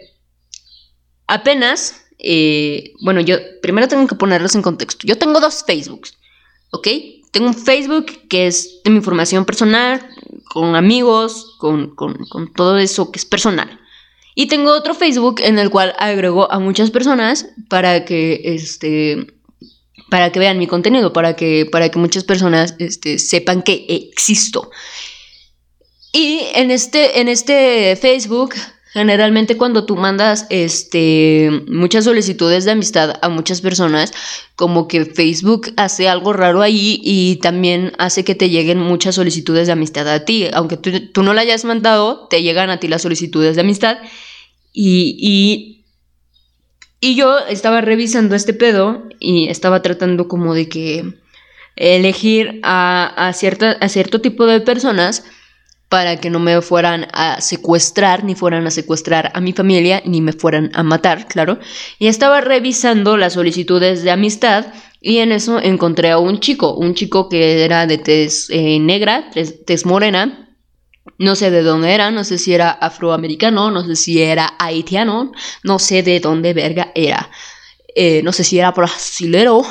Apenas, 1.27 2.05
eh, 2.19 2.93
bueno, 3.01 3.21
yo 3.21 3.37
primero 3.61 3.87
tengo 3.87 4.07
que 4.07 4.15
ponerlos 4.15 4.55
en 4.55 4.61
contexto. 4.61 5.07
Yo 5.07 5.17
tengo 5.17 5.39
dos 5.39 5.63
Facebooks, 5.65 6.17
¿ok? 6.71 6.87
Tengo 7.31 7.47
un 7.47 7.55
Facebook 7.55 8.27
que 8.29 8.47
es 8.47 8.83
de 8.83 8.91
mi 8.91 8.97
información 8.97 9.45
personal, 9.45 10.07
con 10.45 10.75
amigos, 10.75 11.55
con, 11.57 11.95
con 11.95 12.53
todo 12.53 12.77
eso 12.77 13.11
que 13.11 13.17
es 13.17 13.25
personal. 13.25 13.79
Y 14.35 14.47
tengo 14.47 14.71
otro 14.71 14.93
Facebook 14.95 15.41
en 15.41 15.59
el 15.59 15.69
cual 15.69 15.93
agrego 15.97 16.51
a 16.51 16.59
muchas 16.59 16.91
personas 16.91 17.47
para 17.69 18.05
que 18.05 18.41
este 18.43 19.27
para 20.09 20.31
que 20.31 20.37
vean 20.37 20.59
mi 20.59 20.67
contenido, 20.67 21.11
para 21.11 21.35
que, 21.35 21.65
para 21.65 21.89
que 21.89 21.97
muchas 21.97 22.23
personas 22.23 22.75
este, 22.77 23.17
sepan 23.17 23.63
que 23.63 23.85
existo. 23.87 24.69
Y 26.11 26.41
en 26.53 26.69
este, 26.69 27.19
en 27.19 27.27
este 27.27 27.95
Facebook, 27.95 28.53
generalmente 28.93 29.57
cuando 29.57 29.85
tú 29.85 29.95
mandas 29.95 30.45
este, 30.51 31.49
muchas 31.67 32.05
solicitudes 32.05 32.63
de 32.63 32.71
amistad 32.71 33.15
a 33.23 33.29
muchas 33.29 33.59
personas, 33.59 34.13
como 34.55 34.87
que 34.87 35.05
Facebook 35.05 35.73
hace 35.77 36.07
algo 36.07 36.31
raro 36.31 36.61
ahí 36.61 37.01
y 37.03 37.37
también 37.37 37.93
hace 37.97 38.23
que 38.23 38.35
te 38.35 38.51
lleguen 38.51 38.77
muchas 38.77 39.15
solicitudes 39.15 39.65
de 39.65 39.73
amistad 39.73 40.07
a 40.07 40.25
ti. 40.25 40.47
Aunque 40.53 40.77
tú, 40.77 41.23
no 41.23 41.33
la 41.33 41.41
hayas 41.41 41.65
mandado, 41.65 42.27
te 42.27 42.43
llegan 42.43 42.69
a 42.69 42.79
ti 42.79 42.87
las 42.87 43.01
solicitudes 43.01 43.55
de 43.55 43.61
amistad. 43.61 43.97
Y, 44.71 45.79
y, 47.01 47.15
yo 47.15 47.39
estaba 47.39 47.81
revisando 47.81 48.35
este 48.35 48.53
pedo 48.53 49.03
y 49.19 49.49
estaba 49.49 49.81
tratando 49.81 50.27
como 50.27 50.53
de 50.53 50.69
que 50.69 51.15
elegir 51.75 52.59
a, 52.61 53.27
a, 53.27 53.33
cierta, 53.33 53.71
a 53.71 53.89
cierto 53.89 54.21
tipo 54.21 54.45
de 54.45 54.61
personas 54.61 55.23
para 55.93 56.19
que 56.19 56.31
no 56.31 56.39
me 56.39 56.59
fueran 56.63 57.05
a 57.13 57.39
secuestrar, 57.39 58.23
ni 58.23 58.33
fueran 58.33 58.65
a 58.65 58.71
secuestrar 58.71 59.31
a 59.35 59.39
mi 59.39 59.53
familia, 59.53 60.01
ni 60.03 60.21
me 60.21 60.33
fueran 60.33 60.71
a 60.73 60.81
matar, 60.81 61.27
claro. 61.27 61.59
Y 61.99 62.07
estaba 62.07 62.41
revisando 62.41 63.15
las 63.15 63.33
solicitudes 63.33 64.01
de 64.01 64.09
amistad 64.09 64.73
y 65.01 65.19
en 65.19 65.31
eso 65.31 65.59
encontré 65.59 66.09
a 66.09 66.17
un 66.17 66.39
chico, 66.39 66.73
un 66.73 66.95
chico 66.95 67.29
que 67.29 67.63
era 67.63 67.85
de 67.85 67.99
tez 67.99 68.49
eh, 68.49 68.79
negra, 68.79 69.29
tez 69.67 69.85
morena, 69.85 70.57
no 71.19 71.35
sé 71.35 71.51
de 71.51 71.61
dónde 71.61 71.93
era, 71.93 72.09
no 72.09 72.23
sé 72.23 72.39
si 72.39 72.55
era 72.55 72.71
afroamericano, 72.71 73.69
no 73.69 73.85
sé 73.85 73.95
si 73.95 74.19
era 74.19 74.55
haitiano, 74.57 75.31
no 75.61 75.77
sé 75.77 76.01
de 76.01 76.19
dónde 76.19 76.55
verga 76.55 76.91
era. 76.95 77.29
Eh, 77.93 78.23
no 78.23 78.31
sé 78.31 78.43
si 78.43 78.57
era 78.57 78.71
brasilero. 78.71 79.61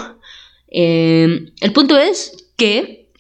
Eh, 0.69 1.47
el 1.61 1.73
punto 1.73 1.99
es 1.99 2.47
que 2.57 3.11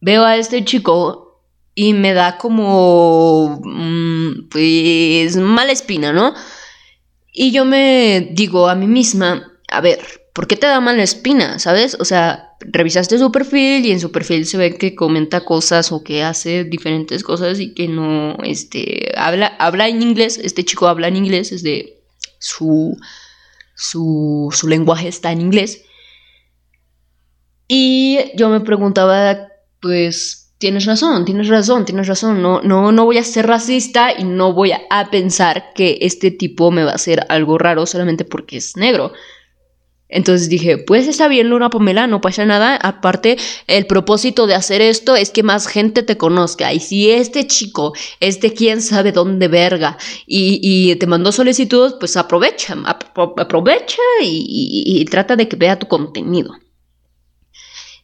veo 0.00 0.24
a 0.24 0.36
este 0.36 0.64
chico 0.64 1.42
y 1.74 1.92
me 1.92 2.12
da 2.12 2.38
como, 2.38 3.60
mm, 3.62 4.48
pues, 4.50 5.36
mala 5.36 5.72
espina, 5.72 6.12
¿no? 6.12 6.34
Y 7.32 7.52
yo 7.52 7.64
me 7.64 8.30
digo 8.32 8.68
a 8.68 8.74
mí 8.74 8.86
misma, 8.88 9.52
a 9.68 9.80
ver, 9.80 10.00
¿por 10.32 10.48
qué 10.48 10.56
te 10.56 10.66
da 10.66 10.80
mala 10.80 11.02
espina? 11.02 11.58
¿Sabes? 11.58 11.96
O 12.00 12.04
sea, 12.04 12.56
revisaste 12.60 13.18
su 13.18 13.30
perfil 13.30 13.86
y 13.86 13.92
en 13.92 14.00
su 14.00 14.10
perfil 14.10 14.46
se 14.46 14.56
ve 14.56 14.76
que 14.76 14.94
comenta 14.94 15.44
cosas 15.44 15.92
o 15.92 16.02
que 16.02 16.22
hace 16.24 16.64
diferentes 16.64 17.22
cosas 17.22 17.60
y 17.60 17.74
que 17.74 17.86
no, 17.86 18.36
este, 18.42 19.12
habla, 19.16 19.48
habla 19.58 19.88
en 19.88 20.02
inglés, 20.02 20.40
este 20.42 20.64
chico 20.64 20.88
habla 20.88 21.08
en 21.08 21.16
inglés, 21.16 21.52
es 21.52 21.62
de 21.62 22.02
su, 22.38 22.96
su, 23.76 24.48
su 24.52 24.68
lenguaje 24.68 25.08
está 25.08 25.30
en 25.30 25.40
inglés. 25.40 25.84
Y 27.68 28.32
yo 28.34 28.48
me 28.48 28.60
preguntaba, 28.60 29.47
pues, 29.80 30.52
tienes 30.58 30.86
razón, 30.86 31.24
tienes 31.24 31.48
razón, 31.48 31.84
tienes 31.84 32.06
razón. 32.06 32.42
No, 32.42 32.60
no, 32.62 32.92
no 32.92 33.04
voy 33.04 33.18
a 33.18 33.24
ser 33.24 33.46
racista 33.46 34.12
y 34.16 34.24
no 34.24 34.52
voy 34.52 34.72
a 34.72 35.10
pensar 35.10 35.72
que 35.74 35.98
este 36.02 36.30
tipo 36.30 36.70
me 36.70 36.84
va 36.84 36.92
a 36.92 36.96
hacer 36.96 37.26
algo 37.28 37.58
raro 37.58 37.86
solamente 37.86 38.24
porque 38.24 38.56
es 38.56 38.76
negro. 38.76 39.12
Entonces 40.08 40.48
dije, 40.48 40.78
pues 40.78 41.06
está 41.06 41.28
bien, 41.28 41.50
Luna 41.50 41.68
Pomela, 41.68 42.06
no 42.06 42.20
pasa 42.20 42.46
nada. 42.46 42.76
Aparte, 42.76 43.36
el 43.66 43.86
propósito 43.86 44.46
de 44.46 44.54
hacer 44.54 44.80
esto 44.80 45.16
es 45.16 45.30
que 45.30 45.42
más 45.42 45.66
gente 45.66 46.02
te 46.02 46.16
conozca. 46.16 46.72
Y 46.72 46.80
si 46.80 47.10
este 47.10 47.46
chico 47.46 47.92
este 48.20 48.54
quién 48.54 48.80
sabe 48.80 49.12
dónde 49.12 49.48
verga 49.48 49.98
y, 50.26 50.94
te 50.96 51.06
mandó 51.06 51.30
solicitud, 51.30 51.96
pues 52.00 52.16
aprovecha, 52.16 52.74
aprovecha 53.14 54.02
y, 54.22 55.04
trata 55.10 55.36
de 55.36 55.46
que 55.46 55.56
vea 55.56 55.78
tu 55.78 55.86
contenido. 55.86 56.54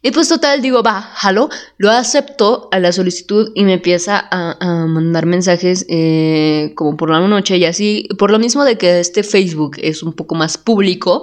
Y 0.07 0.11
pues 0.11 0.29
total, 0.29 0.61
digo, 0.61 0.83
va, 0.83 1.01
jalo, 1.01 1.49
lo 1.79 1.91
acepto 1.91 2.69
a 2.71 2.79
la 2.79 2.93
solicitud 2.93 3.53
y 3.55 3.65
me 3.65 3.73
empieza 3.73 4.29
a, 4.31 4.85
mandar 4.87 5.25
mensajes 5.25 5.87
eh, 5.89 6.73
como 6.77 6.99
por 6.99 7.09
la 7.09 7.27
noche 7.27 7.57
y 7.57 7.65
así, 7.65 8.07
por 8.19 8.31
lo 8.31 8.39
mismo 8.39 8.65
de 8.65 8.77
que 8.77 9.01
este 9.01 9.23
Facebook 9.23 9.79
es 9.79 10.03
un 10.03 10.13
poco 10.13 10.35
más 10.35 10.59
público, 10.59 11.23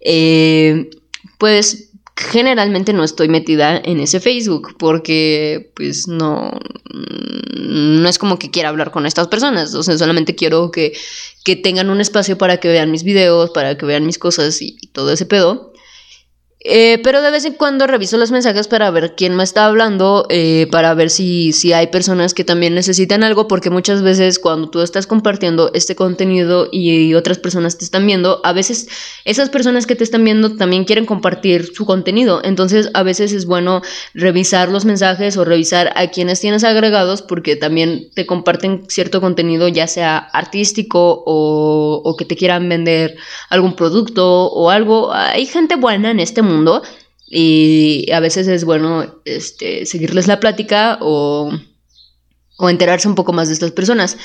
eh, 0.00 0.88
pues 1.36 1.90
generalmente 2.16 2.94
no 2.94 3.04
estoy 3.04 3.28
metida 3.28 3.76
en 3.76 4.00
ese 4.00 4.20
Facebook 4.20 4.74
porque 4.78 5.70
pues 5.76 6.08
no, 6.08 6.50
no 6.94 8.08
es 8.08 8.18
como 8.18 8.38
que 8.38 8.50
quiera 8.50 8.70
hablar 8.70 8.90
con 8.90 9.04
estas 9.04 9.28
personas, 9.28 9.74
o 9.74 9.82
sea, 9.82 9.98
solamente 9.98 10.34
quiero 10.34 10.70
que, 10.70 10.94
que 11.44 11.56
tengan 11.56 11.90
un 11.90 12.00
espacio 12.00 12.38
para 12.38 12.56
que 12.56 12.68
vean 12.68 12.90
mis 12.90 13.02
videos, 13.02 13.50
para 13.50 13.76
que 13.76 13.84
vean 13.84 14.06
mis 14.06 14.18
cosas 14.18 14.62
y 14.62 14.78
todo 14.94 15.12
ese 15.12 15.26
pedo. 15.26 15.73
Eh, 16.66 16.98
pero 17.04 17.20
de 17.20 17.30
vez 17.30 17.44
en 17.44 17.52
cuando 17.52 17.86
reviso 17.86 18.16
los 18.16 18.30
mensajes 18.30 18.68
para 18.68 18.90
ver 18.90 19.14
quién 19.14 19.36
me 19.36 19.44
está 19.44 19.66
hablando, 19.66 20.24
eh, 20.30 20.66
para 20.72 20.94
ver 20.94 21.10
si, 21.10 21.52
si 21.52 21.74
hay 21.74 21.88
personas 21.88 22.32
que 22.32 22.42
también 22.42 22.74
necesitan 22.74 23.22
algo, 23.22 23.48
porque 23.48 23.68
muchas 23.68 24.00
veces 24.00 24.38
cuando 24.38 24.70
tú 24.70 24.80
estás 24.80 25.06
compartiendo 25.06 25.70
este 25.74 25.94
contenido 25.94 26.68
y, 26.72 27.12
otras 27.14 27.38
personas 27.38 27.76
te 27.76 27.84
están 27.84 28.06
viendo, 28.06 28.40
a 28.44 28.54
veces 28.54 28.88
esas 29.26 29.50
personas 29.50 29.86
que 29.86 29.94
te 29.94 30.04
están 30.04 30.24
viendo 30.24 30.56
también 30.56 30.84
quieren 30.84 31.04
compartir 31.04 31.74
su 31.74 31.84
contenido. 31.84 32.40
Entonces 32.42 32.88
a 32.94 33.02
veces 33.02 33.32
es 33.32 33.44
bueno 33.44 33.82
revisar 34.14 34.70
los 34.70 34.86
mensajes 34.86 35.36
o 35.36 35.44
revisar 35.44 35.92
a 35.96 36.08
quienes 36.08 36.40
tienes 36.40 36.64
agregados 36.64 37.20
porque 37.20 37.56
también 37.56 38.08
te 38.14 38.24
comparten 38.24 38.84
cierto 38.88 39.20
contenido, 39.20 39.68
ya 39.68 39.86
sea 39.86 40.16
artístico 40.16 41.22
o, 41.26 42.00
o 42.02 42.16
que 42.16 42.24
te 42.24 42.36
quieran 42.36 42.68
vender 42.70 43.16
algún 43.50 43.76
producto 43.76 44.46
o 44.46 44.70
algo. 44.70 45.12
Hay 45.12 45.44
gente 45.44 45.76
buena 45.76 46.10
en 46.10 46.20
este 46.20 46.40
mundo 46.40 46.53
y 47.26 48.10
a 48.12 48.20
veces 48.20 48.46
es 48.46 48.64
bueno 48.64 49.20
este, 49.24 49.86
seguirles 49.86 50.28
la 50.28 50.40
plática 50.40 50.98
o, 51.00 51.50
o 52.58 52.70
enterarse 52.70 53.08
un 53.08 53.14
poco 53.14 53.32
más 53.32 53.48
de 53.48 53.54
estas 53.54 53.72
personas. 53.72 54.16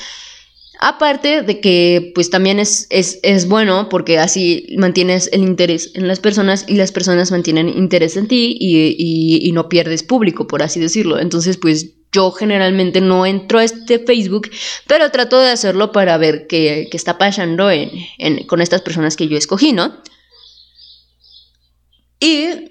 Aparte 0.82 1.42
de 1.42 1.60
que 1.60 2.10
pues 2.14 2.30
también 2.30 2.58
es, 2.58 2.86
es, 2.88 3.48
bueno 3.48 3.90
porque 3.90 4.18
así 4.18 4.66
mantienes 4.78 5.28
el 5.30 5.42
interés 5.42 5.90
en 5.94 6.08
las 6.08 6.20
personas 6.20 6.64
y 6.66 6.76
las 6.76 6.90
personas 6.90 7.30
mantienen 7.30 7.68
interés 7.68 8.16
en 8.16 8.28
ti 8.28 8.56
y, 8.58 9.50
no 9.52 9.68
pierdes 9.68 10.02
público, 10.02 10.46
por 10.46 10.62
así 10.62 10.80
decirlo. 10.80 11.18
Entonces 11.18 11.58
pues 11.58 11.90
yo 12.12 12.30
generalmente 12.30 13.02
no 13.02 13.26
entro 13.26 13.58
a 13.58 13.64
este 13.64 13.98
Facebook, 13.98 14.48
pero 14.86 15.10
trato 15.10 15.38
de 15.38 15.50
hacerlo 15.50 15.92
para 15.92 16.16
ver 16.16 16.46
qué, 16.46 16.88
está 16.92 17.18
pasando 17.18 17.68
con 18.46 18.62
estas 18.62 18.80
personas 18.80 19.16
que 19.16 19.28
yo 19.28 19.36
escogí, 19.36 19.74
¿no? 19.74 20.00
Y 22.20 22.70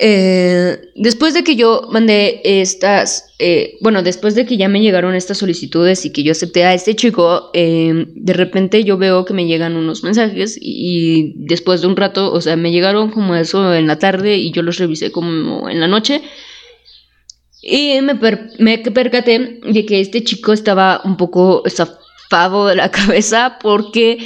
eh, 0.00 0.92
después 0.94 1.34
de 1.34 1.42
que 1.42 1.56
yo 1.56 1.88
mandé 1.90 2.40
estas, 2.44 3.34
eh, 3.40 3.76
bueno, 3.80 4.04
después 4.04 4.36
de 4.36 4.46
que 4.46 4.56
ya 4.56 4.68
me 4.68 4.80
llegaron 4.80 5.16
estas 5.16 5.38
solicitudes 5.38 6.04
y 6.04 6.12
que 6.12 6.22
yo 6.22 6.30
acepté 6.30 6.64
a 6.64 6.72
este 6.72 6.94
chico, 6.94 7.50
eh, 7.52 8.06
de 8.14 8.32
repente 8.32 8.84
yo 8.84 8.96
veo 8.96 9.24
que 9.24 9.34
me 9.34 9.46
llegan 9.46 9.76
unos 9.76 10.04
mensajes 10.04 10.56
y, 10.60 11.34
después 11.36 11.80
de 11.80 11.88
un 11.88 11.96
rato, 11.96 12.32
o 12.32 12.40
sea, 12.40 12.54
me 12.54 12.70
llegaron 12.70 13.10
como 13.10 13.34
eso 13.34 13.74
en 13.74 13.88
la 13.88 13.98
tarde 13.98 14.36
y 14.36 14.52
yo 14.52 14.62
los 14.62 14.78
revisé 14.78 15.10
como 15.10 15.68
en 15.68 15.80
la 15.80 15.88
noche. 15.88 16.22
Y 17.60 18.00
me, 18.00 18.14
me 18.60 18.78
percaté 18.78 19.58
de 19.64 19.84
que 19.84 20.00
este 20.00 20.22
chico 20.22 20.52
estaba 20.52 21.00
un 21.04 21.16
poco 21.16 21.64
estafado 21.66 22.68
de 22.68 22.76
la 22.76 22.90
cabeza 22.92 23.58
porque... 23.60 24.18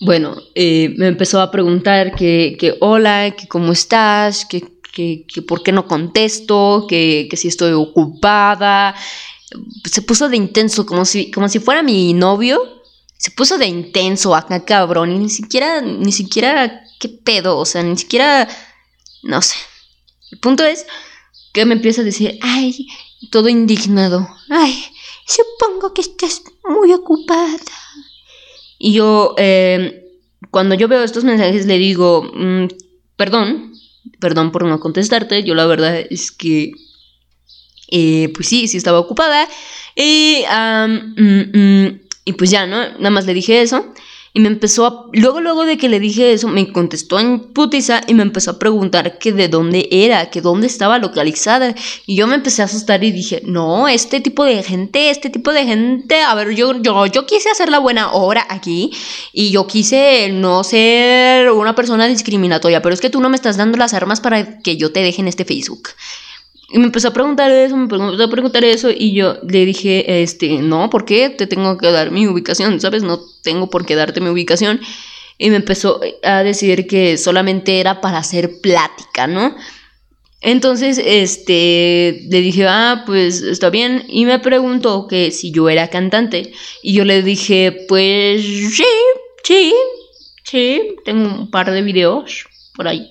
Bueno, 0.00 0.36
eh, 0.54 0.94
me 0.96 1.08
empezó 1.08 1.40
a 1.40 1.50
preguntar 1.50 2.14
que, 2.14 2.56
que 2.58 2.76
hola, 2.80 3.34
que 3.36 3.48
cómo 3.48 3.72
estás, 3.72 4.44
que, 4.44 4.62
que, 4.92 5.26
que 5.26 5.42
por 5.42 5.62
qué 5.62 5.72
no 5.72 5.86
contesto, 5.88 6.86
que, 6.88 7.28
si 7.34 7.48
estoy 7.48 7.72
ocupada. 7.72 8.94
Se 9.84 10.02
puso 10.02 10.28
de 10.28 10.36
intenso, 10.36 10.86
como 10.86 11.04
si, 11.04 11.30
como 11.30 11.48
si 11.48 11.58
fuera 11.58 11.82
mi 11.82 12.12
novio. 12.14 12.60
Se 13.16 13.32
puso 13.32 13.58
de 13.58 13.66
intenso 13.66 14.36
acá, 14.36 14.64
cabrón, 14.64 15.10
y 15.10 15.18
ni 15.18 15.28
siquiera, 15.28 15.80
ni 15.80 16.12
siquiera, 16.12 16.84
qué 17.00 17.08
pedo, 17.08 17.58
o 17.58 17.64
sea, 17.64 17.82
ni 17.82 17.96
siquiera, 17.96 18.48
no 19.24 19.42
sé. 19.42 19.56
El 20.30 20.38
punto 20.38 20.64
es 20.64 20.86
que 21.52 21.64
me 21.64 21.74
empieza 21.74 22.02
a 22.02 22.04
decir, 22.04 22.38
ay, 22.42 22.86
todo 23.32 23.48
indignado, 23.48 24.28
ay, 24.48 24.84
supongo 25.26 25.92
que 25.92 26.02
estás 26.02 26.42
muy 26.62 26.92
ocupada. 26.92 27.58
Y 28.78 28.92
yo, 28.92 29.34
eh, 29.38 30.04
cuando 30.50 30.74
yo 30.74 30.88
veo 30.88 31.02
estos 31.02 31.24
mensajes, 31.24 31.66
le 31.66 31.78
digo, 31.78 32.22
mm, 32.34 32.66
perdón, 33.16 33.72
perdón 34.20 34.52
por 34.52 34.64
no 34.64 34.80
contestarte, 34.80 35.42
yo 35.42 35.54
la 35.54 35.66
verdad 35.66 35.98
es 36.10 36.30
que, 36.30 36.72
eh, 37.90 38.30
pues 38.34 38.48
sí, 38.48 38.68
sí 38.68 38.76
estaba 38.76 39.00
ocupada. 39.00 39.48
Y, 39.96 40.44
mm, 40.48 41.58
mm, 41.58 42.00
y 42.24 42.32
pues 42.34 42.50
ya, 42.50 42.66
¿no? 42.66 42.76
Nada 42.98 43.10
más 43.10 43.26
le 43.26 43.34
dije 43.34 43.62
eso. 43.62 43.92
Y 44.34 44.40
me 44.40 44.48
empezó 44.48 44.86
a... 44.86 45.06
Luego, 45.12 45.40
luego 45.40 45.64
de 45.64 45.78
que 45.78 45.88
le 45.88 46.00
dije 46.00 46.32
eso, 46.32 46.48
me 46.48 46.72
contestó 46.72 47.18
en 47.18 47.40
putiza 47.40 48.02
y 48.06 48.14
me 48.14 48.22
empezó 48.22 48.52
a 48.52 48.58
preguntar 48.58 49.18
que 49.18 49.32
de 49.32 49.48
dónde 49.48 49.88
era, 49.90 50.30
que 50.30 50.40
dónde 50.40 50.66
estaba 50.66 50.98
localizada. 50.98 51.74
Y 52.06 52.16
yo 52.16 52.26
me 52.26 52.34
empecé 52.34 52.62
a 52.62 52.66
asustar 52.66 53.02
y 53.04 53.10
dije, 53.10 53.42
no, 53.44 53.88
este 53.88 54.20
tipo 54.20 54.44
de 54.44 54.62
gente, 54.62 55.10
este 55.10 55.30
tipo 55.30 55.52
de 55.52 55.64
gente... 55.64 56.22
A 56.22 56.34
ver, 56.34 56.50
yo, 56.54 56.80
yo, 56.80 57.06
yo 57.06 57.26
quise 57.26 57.50
hacer 57.50 57.68
la 57.70 57.78
buena 57.78 58.12
obra 58.12 58.46
aquí 58.48 58.92
y 59.32 59.50
yo 59.50 59.66
quise 59.66 60.28
no 60.30 60.64
ser 60.64 61.50
una 61.50 61.74
persona 61.74 62.06
discriminatoria, 62.06 62.82
pero 62.82 62.94
es 62.94 63.00
que 63.00 63.10
tú 63.10 63.20
no 63.20 63.28
me 63.28 63.36
estás 63.36 63.56
dando 63.56 63.78
las 63.78 63.94
armas 63.94 64.20
para 64.20 64.58
que 64.60 64.76
yo 64.76 64.92
te 64.92 65.00
deje 65.00 65.22
en 65.22 65.28
este 65.28 65.44
Facebook. 65.44 65.90
Y 66.70 66.78
me 66.78 66.84
empezó 66.84 67.08
a 67.08 67.12
preguntar 67.12 67.50
eso, 67.50 67.76
me 67.76 67.84
empezó 67.84 68.22
a 68.22 68.30
preguntar 68.30 68.62
eso 68.62 68.90
y 68.90 69.14
yo 69.14 69.38
le 69.48 69.64
dije, 69.64 70.22
este, 70.22 70.58
no, 70.58 70.90
¿por 70.90 71.06
qué 71.06 71.30
te 71.30 71.46
tengo 71.46 71.78
que 71.78 71.90
dar 71.90 72.10
mi 72.10 72.26
ubicación? 72.26 72.78
¿Sabes? 72.78 73.02
No 73.02 73.20
tengo 73.42 73.70
por 73.70 73.86
qué 73.86 73.94
darte 73.94 74.20
mi 74.20 74.28
ubicación. 74.28 74.80
Y 75.38 75.50
me 75.50 75.56
empezó 75.56 76.00
a 76.22 76.42
decir 76.42 76.86
que 76.86 77.16
solamente 77.16 77.80
era 77.80 78.00
para 78.02 78.18
hacer 78.18 78.60
plática, 78.60 79.26
¿no? 79.26 79.54
Entonces, 80.40 81.00
este, 81.04 82.26
le 82.28 82.40
dije, 82.40 82.66
ah, 82.68 83.02
pues 83.06 83.40
está 83.40 83.70
bien. 83.70 84.04
Y 84.08 84.26
me 84.26 84.38
preguntó 84.38 85.06
que 85.08 85.30
si 85.30 85.50
yo 85.50 85.68
era 85.68 85.88
cantante. 85.88 86.52
Y 86.82 86.92
yo 86.94 87.04
le 87.04 87.22
dije, 87.22 87.86
pues 87.88 88.42
sí, 88.42 88.84
sí, 89.42 89.74
sí, 90.44 90.96
tengo 91.04 91.28
un 91.28 91.50
par 91.50 91.70
de 91.70 91.82
videos 91.82 92.46
por 92.74 92.88
ahí. 92.88 93.10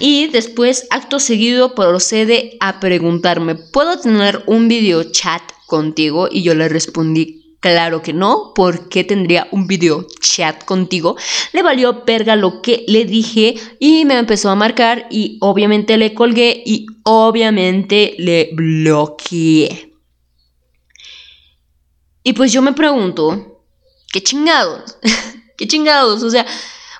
Y 0.00 0.26
después, 0.28 0.86
acto 0.90 1.20
seguido, 1.20 1.74
procede 1.74 2.56
a 2.60 2.80
preguntarme, 2.80 3.54
¿puedo 3.54 3.98
tener 3.98 4.42
un 4.46 4.66
video 4.66 5.04
chat 5.04 5.42
contigo? 5.66 6.28
Y 6.30 6.42
yo 6.42 6.54
le 6.54 6.68
respondí, 6.68 7.56
claro 7.60 8.02
que 8.02 8.12
no, 8.12 8.52
¿por 8.54 8.88
qué 8.88 9.04
tendría 9.04 9.46
un 9.52 9.68
video 9.68 10.06
chat 10.20 10.64
contigo? 10.64 11.16
Le 11.52 11.62
valió 11.62 12.04
perga 12.04 12.34
lo 12.34 12.60
que 12.60 12.84
le 12.88 13.04
dije 13.04 13.54
y 13.78 14.04
me 14.04 14.18
empezó 14.18 14.50
a 14.50 14.56
marcar 14.56 15.06
y 15.10 15.38
obviamente 15.40 15.96
le 15.96 16.12
colgué 16.12 16.62
y 16.66 16.86
obviamente 17.04 18.16
le 18.18 18.50
bloqueé. 18.52 19.92
Y 22.24 22.32
pues 22.32 22.52
yo 22.52 22.62
me 22.62 22.72
pregunto, 22.72 23.62
¿qué 24.12 24.22
chingados? 24.22 24.98
¿Qué 25.56 25.68
chingados? 25.68 26.22
O 26.24 26.30
sea, 26.30 26.44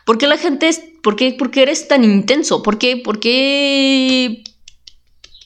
¿por 0.07 0.17
qué 0.17 0.29
la 0.29 0.39
gente 0.39 0.69
es 0.69 0.81
¿Por 1.05 1.17
qué, 1.17 1.37
eres 1.57 1.87
tan 1.87 2.03
intenso? 2.03 2.63
¿Por 2.63 2.79
qué, 2.79 2.97
por 2.97 3.21
qué, 3.21 4.43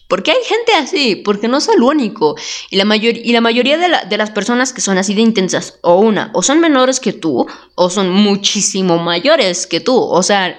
por 0.06 0.22
qué 0.22 0.30
hay 0.30 0.44
gente 0.44 0.72
así? 0.74 1.16
Porque 1.16 1.48
no 1.48 1.60
soy 1.60 1.74
el 1.74 1.82
único. 1.82 2.36
Y 2.70 2.76
la, 2.76 2.96
y 2.96 3.32
la 3.32 3.40
mayoría 3.40 3.76
de, 3.76 3.88
de, 4.08 4.16
las 4.16 4.30
personas 4.30 4.72
que 4.72 4.80
son 4.80 4.98
así 4.98 5.14
de 5.14 5.22
intensas, 5.22 5.80
o 5.82 5.96
una, 5.96 6.30
o 6.32 6.44
son 6.44 6.60
menores 6.60 7.00
que 7.00 7.12
tú, 7.12 7.44
o 7.74 7.90
son 7.90 8.08
muchísimo 8.08 8.98
mayores 8.98 9.66
que 9.66 9.80
tú. 9.80 10.00
O 10.00 10.22
sea, 10.22 10.56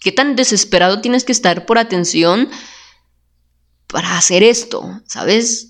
¿qué 0.00 0.12
tan 0.12 0.36
desesperado 0.36 1.00
tienes 1.00 1.24
que 1.24 1.32
estar 1.32 1.66
por 1.66 1.76
atención 1.76 2.48
para 3.88 4.16
hacer 4.16 4.44
esto? 4.44 5.00
¿Sabes? 5.04 5.67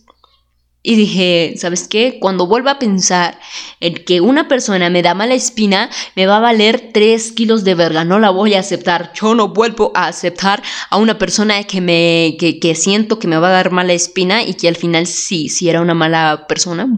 Y 0.83 0.95
dije, 0.95 1.55
¿sabes 1.59 1.89
qué? 1.89 2.19
Cuando 2.21 2.47
vuelva 2.47 2.73
a 2.73 2.79
pensar 2.79 3.39
en 3.81 3.95
que 4.05 4.21
una 4.21 4.49
persona 4.49 4.89
me 4.91 5.03
da 5.03 5.15
mala 5.15 5.35
espina, 5.35 5.91
me 6.15 6.27
va 6.27 6.37
a 6.37 6.41
valer 6.41 6.91
3 6.95 7.33
kilos 7.33 7.65
de 7.65 7.75
verga. 7.75 8.05
No 8.05 8.19
la 8.19 8.31
voy 8.31 8.55
a 8.55 8.61
aceptar. 8.61 9.13
Yo 9.15 9.35
no 9.35 9.49
vuelvo 9.49 9.93
a 9.95 10.07
aceptar 10.07 10.63
a 10.91 10.97
una 10.97 11.19
persona 11.19 11.65
que 11.65 11.81
me 11.81 12.37
que, 12.39 12.61
que 12.61 12.75
siento 12.75 13.19
que 13.19 13.29
me 13.29 13.39
va 13.39 13.49
a 13.49 13.53
dar 13.53 13.73
mala 13.73 13.93
espina 13.93 14.43
y 14.43 14.55
que 14.55 14.69
al 14.69 14.77
final 14.77 15.07
sí, 15.07 15.49
sí 15.49 15.69
era 15.69 15.81
una 15.81 15.95
mala 15.95 16.47
persona. 16.49 16.89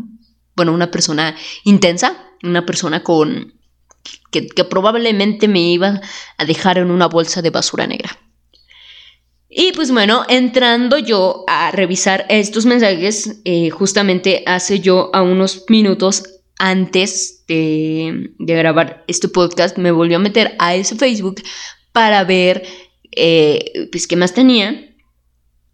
Bueno, 0.54 0.72
una 0.72 0.90
persona 0.90 1.34
intensa, 1.64 2.16
una 2.42 2.66
persona 2.66 3.02
con 3.02 3.60
que, 4.30 4.64
probablemente 4.64 5.48
me 5.48 5.60
iba 5.60 6.00
a 6.36 6.44
dejar 6.44 6.78
en 6.78 6.90
una 6.90 7.08
bolsa 7.08 7.42
de 7.42 7.50
basura 7.50 7.86
negra. 7.86 8.10
Y 9.52 9.72
pues 9.72 9.90
bueno, 9.90 10.22
entrando 10.28 10.96
yo 10.96 11.44
a 11.48 11.72
revisar 11.72 12.24
estos 12.28 12.66
mensajes, 12.66 13.40
eh, 13.44 13.70
justamente 13.70 14.44
hace 14.46 14.78
yo 14.78 15.10
a 15.12 15.22
unos 15.22 15.64
minutos 15.68 16.22
antes 16.56 17.44
de, 17.48 18.30
grabar 18.38 19.04
este 19.08 19.28
podcast, 19.28 19.76
me 19.76 19.90
volvió 19.90 20.18
a 20.18 20.20
meter 20.20 20.54
a 20.60 20.76
ese 20.76 20.94
Facebook 20.94 21.42
para 21.90 22.22
ver 22.22 22.64
eh, 23.10 23.88
pues 23.90 24.06
qué 24.06 24.14
más 24.14 24.32
tenía. 24.32 24.94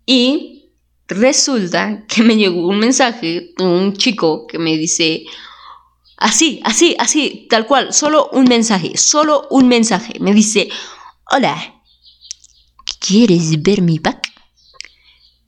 Y 0.06 0.70
resulta 1.06 2.06
que 2.08 2.22
me 2.22 2.36
llegó 2.36 2.66
un 2.66 2.78
mensaje 2.78 3.52
un 3.58 3.92
chico 3.92 4.46
que 4.46 4.58
me 4.58 4.78
dice, 4.78 5.26
Así, 6.16 6.60
así, 6.64 6.96
así, 6.98 7.46
tal 7.50 7.66
cual, 7.66 7.92
solo 7.92 8.30
un 8.32 8.44
mensaje, 8.44 8.96
solo 8.96 9.46
un 9.50 9.68
mensaje. 9.68 10.14
Me 10.18 10.32
dice, 10.32 10.70
hola, 11.30 11.75
¿quieres 13.06 13.62
ver 13.62 13.82
mi 13.82 13.98
pack? 13.98 14.32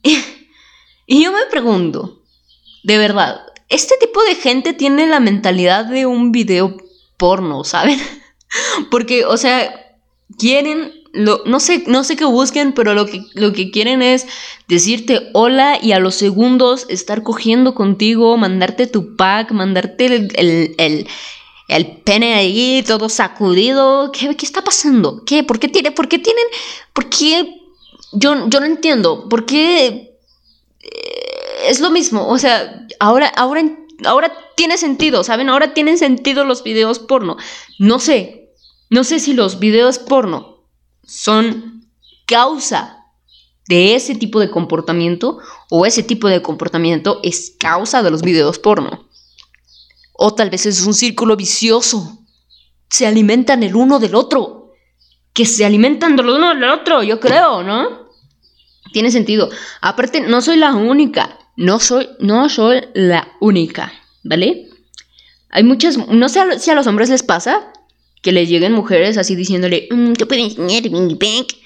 Y 1.10 1.24
yo 1.24 1.32
me 1.32 1.46
pregunto, 1.50 2.20
de 2.84 2.98
verdad, 2.98 3.40
este 3.70 3.94
tipo 3.98 4.22
de 4.24 4.34
gente 4.34 4.74
tiene 4.74 5.06
la 5.06 5.20
mentalidad 5.20 5.86
de 5.86 6.04
un 6.04 6.32
video 6.32 6.76
porno, 7.16 7.64
¿saben? 7.64 7.98
Porque, 8.90 9.24
o 9.24 9.38
sea, 9.38 9.72
quieren 10.38 10.92
no, 11.14 11.60
sé, 11.60 11.84
no 11.86 12.04
sé 12.04 12.16
qué 12.16 12.24
busquen, 12.24 12.72
pero 12.72 12.94
lo 12.94 13.06
que, 13.06 13.22
lo 13.34 13.52
que 13.52 13.70
quieren 13.70 14.02
es 14.02 14.26
decirte 14.68 15.30
hola 15.32 15.78
y 15.80 15.92
a 15.92 15.98
los 15.98 16.14
segundos 16.14 16.86
estar 16.88 17.22
cogiendo 17.22 17.74
contigo, 17.74 18.36
mandarte 18.36 18.86
tu 18.86 19.16
pack, 19.16 19.52
mandarte 19.52 20.06
el, 20.06 20.74
el, 20.78 21.08
pene 22.04 22.34
ahí 22.34 22.82
todo 22.86 23.08
sacudido. 23.08 24.10
¿Qué, 24.12 24.34
¿Qué, 24.36 24.46
está 24.46 24.62
pasando? 24.64 25.24
¿Qué? 25.24 25.44
¿Por 25.44 25.58
qué, 25.58 25.68
tiene, 25.68 25.92
por 25.92 26.08
qué 26.08 26.18
tienen? 26.18 26.44
¿Por 26.92 27.08
qué? 27.08 27.60
Yo, 28.12 28.48
yo 28.48 28.60
no 28.60 28.66
entiendo. 28.66 29.28
¿Por 29.28 29.44
qué? 29.44 30.18
Eh, 30.80 31.66
es 31.66 31.80
lo 31.80 31.90
mismo. 31.90 32.26
O 32.28 32.38
sea, 32.38 32.86
ahora, 32.98 33.28
ahora, 33.28 33.62
ahora 34.04 34.32
tiene 34.56 34.78
sentido, 34.78 35.22
¿saben? 35.24 35.50
Ahora 35.50 35.74
tienen 35.74 35.98
sentido 35.98 36.44
los 36.44 36.62
videos 36.62 36.98
porno. 36.98 37.36
No 37.78 37.98
sé. 37.98 38.50
No 38.90 39.04
sé 39.04 39.20
si 39.20 39.34
los 39.34 39.58
videos 39.58 39.98
porno 39.98 40.64
son 41.04 41.84
causa 42.24 43.04
de 43.68 43.94
ese 43.94 44.14
tipo 44.14 44.40
de 44.40 44.50
comportamiento 44.50 45.38
o 45.68 45.84
ese 45.84 46.02
tipo 46.02 46.28
de 46.28 46.40
comportamiento 46.40 47.20
es 47.22 47.54
causa 47.58 48.02
de 48.02 48.10
los 48.10 48.22
videos 48.22 48.58
porno. 48.58 49.07
O 50.20 50.34
tal 50.34 50.50
vez 50.50 50.66
es 50.66 50.84
un 50.84 50.94
círculo 50.94 51.36
vicioso. 51.36 52.18
Se 52.90 53.06
alimentan 53.06 53.62
el 53.62 53.76
uno 53.76 54.00
del 54.00 54.16
otro. 54.16 54.72
Que 55.32 55.46
se 55.46 55.64
alimentan 55.64 56.16
del 56.16 56.28
uno 56.28 56.48
del 56.48 56.64
otro, 56.64 57.04
yo 57.04 57.20
creo, 57.20 57.62
¿no? 57.62 58.08
Tiene 58.92 59.12
sentido. 59.12 59.48
Aparte, 59.80 60.20
no 60.22 60.40
soy 60.40 60.56
la 60.56 60.74
única. 60.74 61.38
No 61.54 61.78
soy, 61.78 62.08
no 62.18 62.48
soy 62.48 62.80
la 62.94 63.28
única, 63.40 63.92
¿vale? 64.24 64.68
Hay 65.50 65.62
muchas, 65.62 65.96
no 66.08 66.28
sé 66.28 66.58
si 66.58 66.70
a 66.70 66.74
los 66.74 66.88
hombres 66.88 67.10
les 67.10 67.22
pasa, 67.22 67.72
que 68.20 68.32
les 68.32 68.48
lleguen 68.48 68.72
mujeres 68.72 69.16
así 69.18 69.36
diciéndole, 69.36 69.86
mm, 69.88 70.14
¿te 70.14 70.26
pueden 70.26 70.46
enseñar 70.46 71.18
pack? 71.18 71.56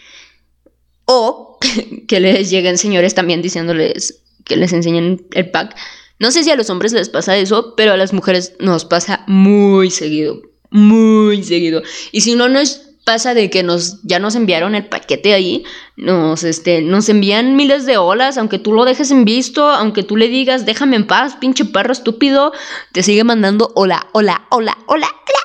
O 1.07 1.59
que 2.07 2.21
les 2.21 2.51
lleguen 2.51 2.77
señores 2.77 3.15
también 3.15 3.41
diciéndoles 3.41 4.23
que 4.45 4.57
les 4.57 4.75
enseñen 4.75 5.27
el 5.33 5.51
pack. 5.51 5.75
No 6.23 6.31
sé 6.31 6.45
si 6.45 6.53
a 6.53 6.55
los 6.55 6.71
hombres 6.71 6.93
les 6.93 7.09
pasa 7.09 7.37
eso, 7.37 7.75
pero 7.75 7.95
a 7.95 7.97
las 7.97 8.13
mujeres 8.13 8.53
nos 8.61 8.85
pasa 8.85 9.25
muy 9.27 9.91
seguido. 9.91 10.41
Muy 10.71 11.43
seguido. 11.43 11.83
Y 12.13 12.21
si 12.21 12.37
no 12.37 12.49
nos 12.49 12.81
pasa 13.05 13.35
de 13.35 13.51
que 13.51 13.65
nos 13.65 14.01
ya 14.05 14.21
nos 14.21 14.37
enviaron 14.37 14.77
el 14.77 14.87
paquete 14.87 15.35
ahí, 15.35 15.65
nos 15.97 16.45
este 16.45 16.81
nos 16.81 17.09
envían 17.09 17.57
miles 17.57 17.87
de 17.87 17.97
olas, 17.97 18.39
aunque 18.39 18.61
tú 18.61 18.73
lo 18.73 18.85
dejes 18.85 19.11
en 19.11 19.25
visto, 19.25 19.69
aunque 19.69 20.05
tú 20.05 20.17
le 20.17 20.29
digas, 20.29 20.65
"Déjame 20.65 20.95
en 20.95 21.09
paz, 21.09 21.35
pinche 21.41 21.65
perro 21.65 21.93
estúpido", 21.93 22.53
te 22.93 23.03
sigue 23.03 23.25
mandando 23.25 23.73
hola, 23.75 24.07
hola, 24.13 24.47
hola, 24.51 24.79
hola, 24.87 25.09
hola, 25.27 25.43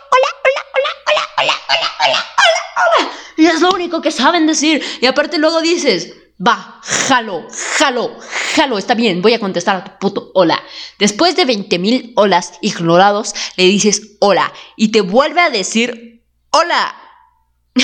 Y 3.36 3.48
es 3.48 3.62
lo 3.62 3.72
único 3.72 4.04
que 4.04 4.12
saben 4.12 4.46
decir. 4.46 4.84
Y 5.02 5.08
aparte 5.08 5.40
luego 5.40 5.62
dices, 5.62 6.13
va, 6.45 6.80
jalo, 6.84 7.47
jalo, 7.78 8.17
jalo, 8.56 8.78
está 8.78 8.93
bien, 8.93 9.21
voy 9.21 9.34
a 9.34 9.39
contestar 9.39 9.76
a 9.78 9.84
tu 9.84 9.91
puto 10.00 10.32
hola. 10.34 10.62
Después 11.00 11.36
de 11.36 11.45
20.000 11.45 12.13
olas 12.15 12.54
ignorados, 12.62 13.34
le 13.56 13.65
dices 13.65 14.17
hola 14.19 14.54
y 14.76 14.91
te 14.91 15.02
vuelve 15.02 15.41
a 15.41 15.50
decir 15.50 16.23
hola. 16.52 16.95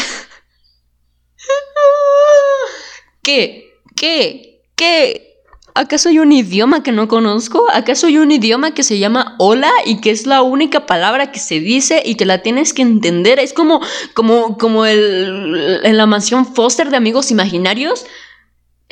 ¿Qué? 3.23 3.79
¿Qué? 3.95 4.61
¿Qué? 4.75 5.33
¿Acaso 5.75 6.09
hay 6.09 6.19
un 6.19 6.31
idioma 6.31 6.83
que 6.83 6.91
no 6.91 7.07
conozco? 7.07 7.65
¿Acaso 7.73 8.05
hay 8.05 8.17
un 8.17 8.31
idioma 8.31 8.75
que 8.75 8.83
se 8.83 8.99
llama 8.99 9.35
hola 9.39 9.71
y 9.85 10.01
que 10.01 10.11
es 10.11 10.27
la 10.27 10.43
única 10.43 10.85
palabra 10.85 11.31
que 11.31 11.39
se 11.39 11.59
dice 11.59 12.03
y 12.05 12.13
que 12.13 12.25
la 12.25 12.43
tienes 12.43 12.73
que 12.73 12.83
entender? 12.83 13.39
Es 13.39 13.53
como, 13.53 13.81
como, 14.13 14.59
como 14.59 14.85
el, 14.85 15.81
en 15.83 15.97
la 15.97 16.05
mansión 16.05 16.45
Foster 16.53 16.91
de 16.91 16.97
Amigos 16.97 17.31
Imaginarios. 17.31 18.05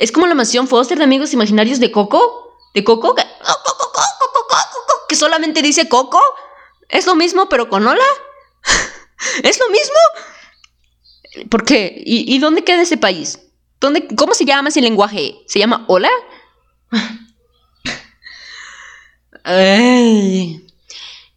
Es 0.02 0.10
como 0.10 0.26
la 0.26 0.34
mansión 0.34 0.66
Foster 0.66 0.98
de 0.98 1.04
Amigos 1.04 1.32
Imaginarios 1.32 1.78
de 1.78 1.92
Coco. 1.92 2.58
¿De 2.74 2.82
Coco? 2.82 3.14
Que, 3.14 3.22
que 5.08 5.14
solamente 5.14 5.62
dice 5.62 5.88
Coco. 5.88 6.20
¿Es 6.88 7.06
lo 7.06 7.14
mismo 7.14 7.48
pero 7.48 7.68
con 7.68 7.86
hola? 7.86 8.02
¿Es 9.44 9.60
lo 9.60 9.70
mismo? 9.70 11.46
¿Por 11.48 11.64
qué? 11.64 12.02
¿Y, 12.04 12.36
dónde 12.40 12.64
queda 12.64 12.82
ese 12.82 12.96
país? 12.96 13.38
¿Dónde, 13.78 14.08
¿Cómo 14.16 14.34
se 14.34 14.44
llama 14.44 14.70
ese 14.70 14.80
lenguaje? 14.80 15.36
¿Se 15.46 15.60
llama 15.60 15.84
hola? 15.86 16.10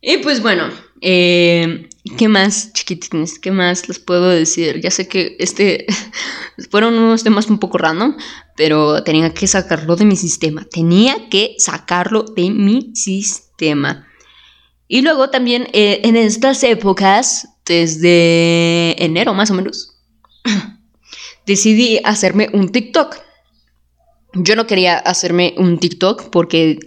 Y 0.01 0.17
pues 0.23 0.41
bueno, 0.41 0.71
eh, 1.01 1.87
¿qué 2.17 2.27
más, 2.27 2.71
chiquitines? 2.73 3.39
¿Qué 3.39 3.51
más 3.51 3.87
les 3.87 3.99
puedo 3.99 4.29
decir? 4.29 4.79
Ya 4.81 4.91
sé 4.91 5.07
que 5.07 5.35
este 5.39 5.85
fueron 6.69 6.93
unos 6.95 7.23
temas 7.23 7.47
un 7.47 7.59
poco 7.59 7.77
random, 7.77 8.15
pero 8.55 9.03
tenía 9.03 9.33
que 9.33 9.47
sacarlo 9.47 9.95
de 9.95 10.05
mi 10.05 10.15
sistema. 10.15 10.65
Tenía 10.65 11.29
que 11.29 11.55
sacarlo 11.57 12.23
de 12.23 12.51
mi 12.51 12.91
sistema. 12.95 14.07
Y 14.87 15.01
luego 15.01 15.29
también 15.29 15.67
eh, 15.73 16.01
en 16.03 16.15
estas 16.15 16.63
épocas, 16.63 17.47
desde 17.65 19.03
enero 19.03 19.33
más 19.33 19.49
o 19.49 19.55
menos, 19.55 19.97
decidí 21.45 21.99
hacerme 22.03 22.49
un 22.53 22.71
TikTok. 22.71 23.17
Yo 24.33 24.55
no 24.55 24.67
quería 24.67 24.97
hacerme 24.97 25.55
un 25.57 25.79
TikTok 25.79 26.29
porque 26.29 26.79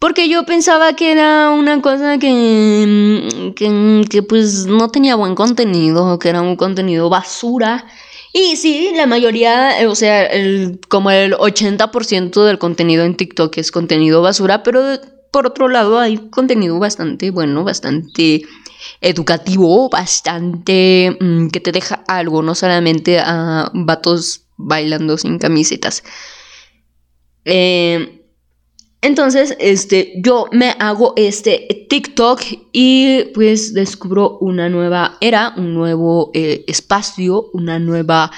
porque 0.00 0.30
yo 0.30 0.44
pensaba 0.46 0.94
que 0.94 1.12
era 1.12 1.50
una 1.50 1.82
cosa 1.82 2.18
que, 2.18 3.52
que, 3.54 4.22
pues 4.22 4.64
no 4.64 4.88
tenía 4.88 5.14
buen 5.14 5.34
contenido, 5.34 6.18
que 6.18 6.30
era 6.30 6.40
un 6.40 6.56
contenido 6.56 7.10
basura. 7.10 7.86
Y 8.32 8.56
sí, 8.56 8.92
la 8.96 9.06
mayoría, 9.06 9.76
o 9.86 9.94
sea, 9.94 10.26
como 10.88 11.10
el 11.10 11.34
80% 11.34 12.44
del 12.44 12.58
contenido 12.58 13.04
en 13.04 13.14
TikTok 13.14 13.58
es 13.58 13.70
contenido 13.70 14.22
basura, 14.22 14.62
pero 14.62 14.82
por 15.30 15.46
otro 15.46 15.68
lado 15.68 15.98
hay 15.98 16.16
contenido 16.16 16.78
bastante 16.78 17.30
bueno, 17.30 17.62
bastante 17.62 18.42
educativo, 19.02 19.90
bastante 19.90 21.14
mm, 21.20 21.48
que 21.48 21.60
te 21.60 21.72
deja 21.72 22.04
algo, 22.08 22.40
no 22.42 22.54
solamente 22.54 23.18
a 23.18 23.70
vatos 23.74 24.46
bailando 24.56 25.18
sin 25.18 25.38
camisetas. 25.38 26.02
Eh, 27.44 28.19
entonces, 29.02 29.56
este, 29.58 30.12
yo 30.16 30.46
me 30.52 30.76
hago 30.78 31.14
este 31.16 31.86
TikTok 31.88 32.42
y 32.72 33.24
pues 33.32 33.72
descubro 33.72 34.36
una 34.40 34.68
nueva 34.68 35.16
era, 35.22 35.54
un 35.56 35.72
nuevo 35.72 36.30
eh, 36.34 36.64
espacio, 36.66 37.46
una 37.54 37.78
nueva, 37.78 38.30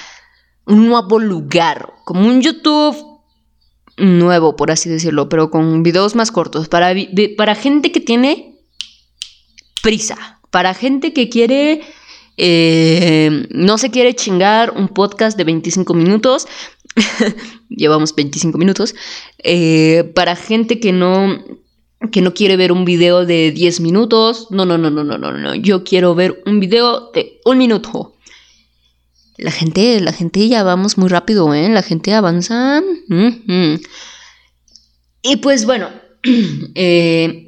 un 0.65 0.87
nuevo 0.87 1.19
lugar, 1.19 1.93
como 2.05 2.25
un 2.25 2.41
YouTube 2.41 2.95
nuevo, 3.97 4.55
por 4.55 4.71
así 4.71 4.89
decirlo, 4.89 5.27
pero 5.27 5.49
con 5.51 5.83
videos 5.83 6.15
más 6.15 6.31
cortos, 6.31 6.69
para, 6.69 6.93
para 7.37 7.55
gente 7.55 7.91
que 7.91 7.99
tiene 7.99 8.55
prisa, 9.81 10.39
para 10.49 10.73
gente 10.73 11.11
que 11.11 11.27
quiere, 11.27 11.81
eh, 12.37 13.47
no 13.49 13.77
se 13.77 13.91
quiere 13.91 14.15
chingar 14.15 14.71
un 14.71 14.87
podcast 14.87 15.37
de 15.37 15.43
25 15.43 15.93
minutos 15.93 16.47
llevamos 17.69 18.15
25 18.15 18.57
minutos, 18.57 18.95
eh, 19.39 20.11
para 20.15 20.35
gente 20.35 20.79
que 20.79 20.91
no, 20.91 21.43
que 22.11 22.21
no 22.21 22.33
quiere 22.33 22.57
ver 22.57 22.71
un 22.71 22.85
video 22.85 23.25
de 23.25 23.51
10 23.51 23.81
minutos, 23.81 24.47
no, 24.51 24.65
no, 24.65 24.77
no, 24.77 24.89
no, 24.89 25.03
no, 25.03 25.17
no, 25.17 25.31
no, 25.31 25.55
yo 25.55 25.83
quiero 25.83 26.15
ver 26.15 26.41
un 26.45 26.59
video 26.59 27.11
de 27.13 27.39
un 27.45 27.57
minuto. 27.57 28.15
La 29.37 29.51
gente, 29.51 29.99
la 29.99 30.13
gente 30.13 30.47
ya 30.47 30.63
vamos 30.63 30.97
muy 30.97 31.09
rápido, 31.09 31.53
¿eh? 31.55 31.67
La 31.67 31.81
gente 31.81 32.13
avanza. 32.13 32.83
Y 35.23 35.37
pues 35.37 35.65
bueno, 35.65 35.89
eh, 36.75 37.42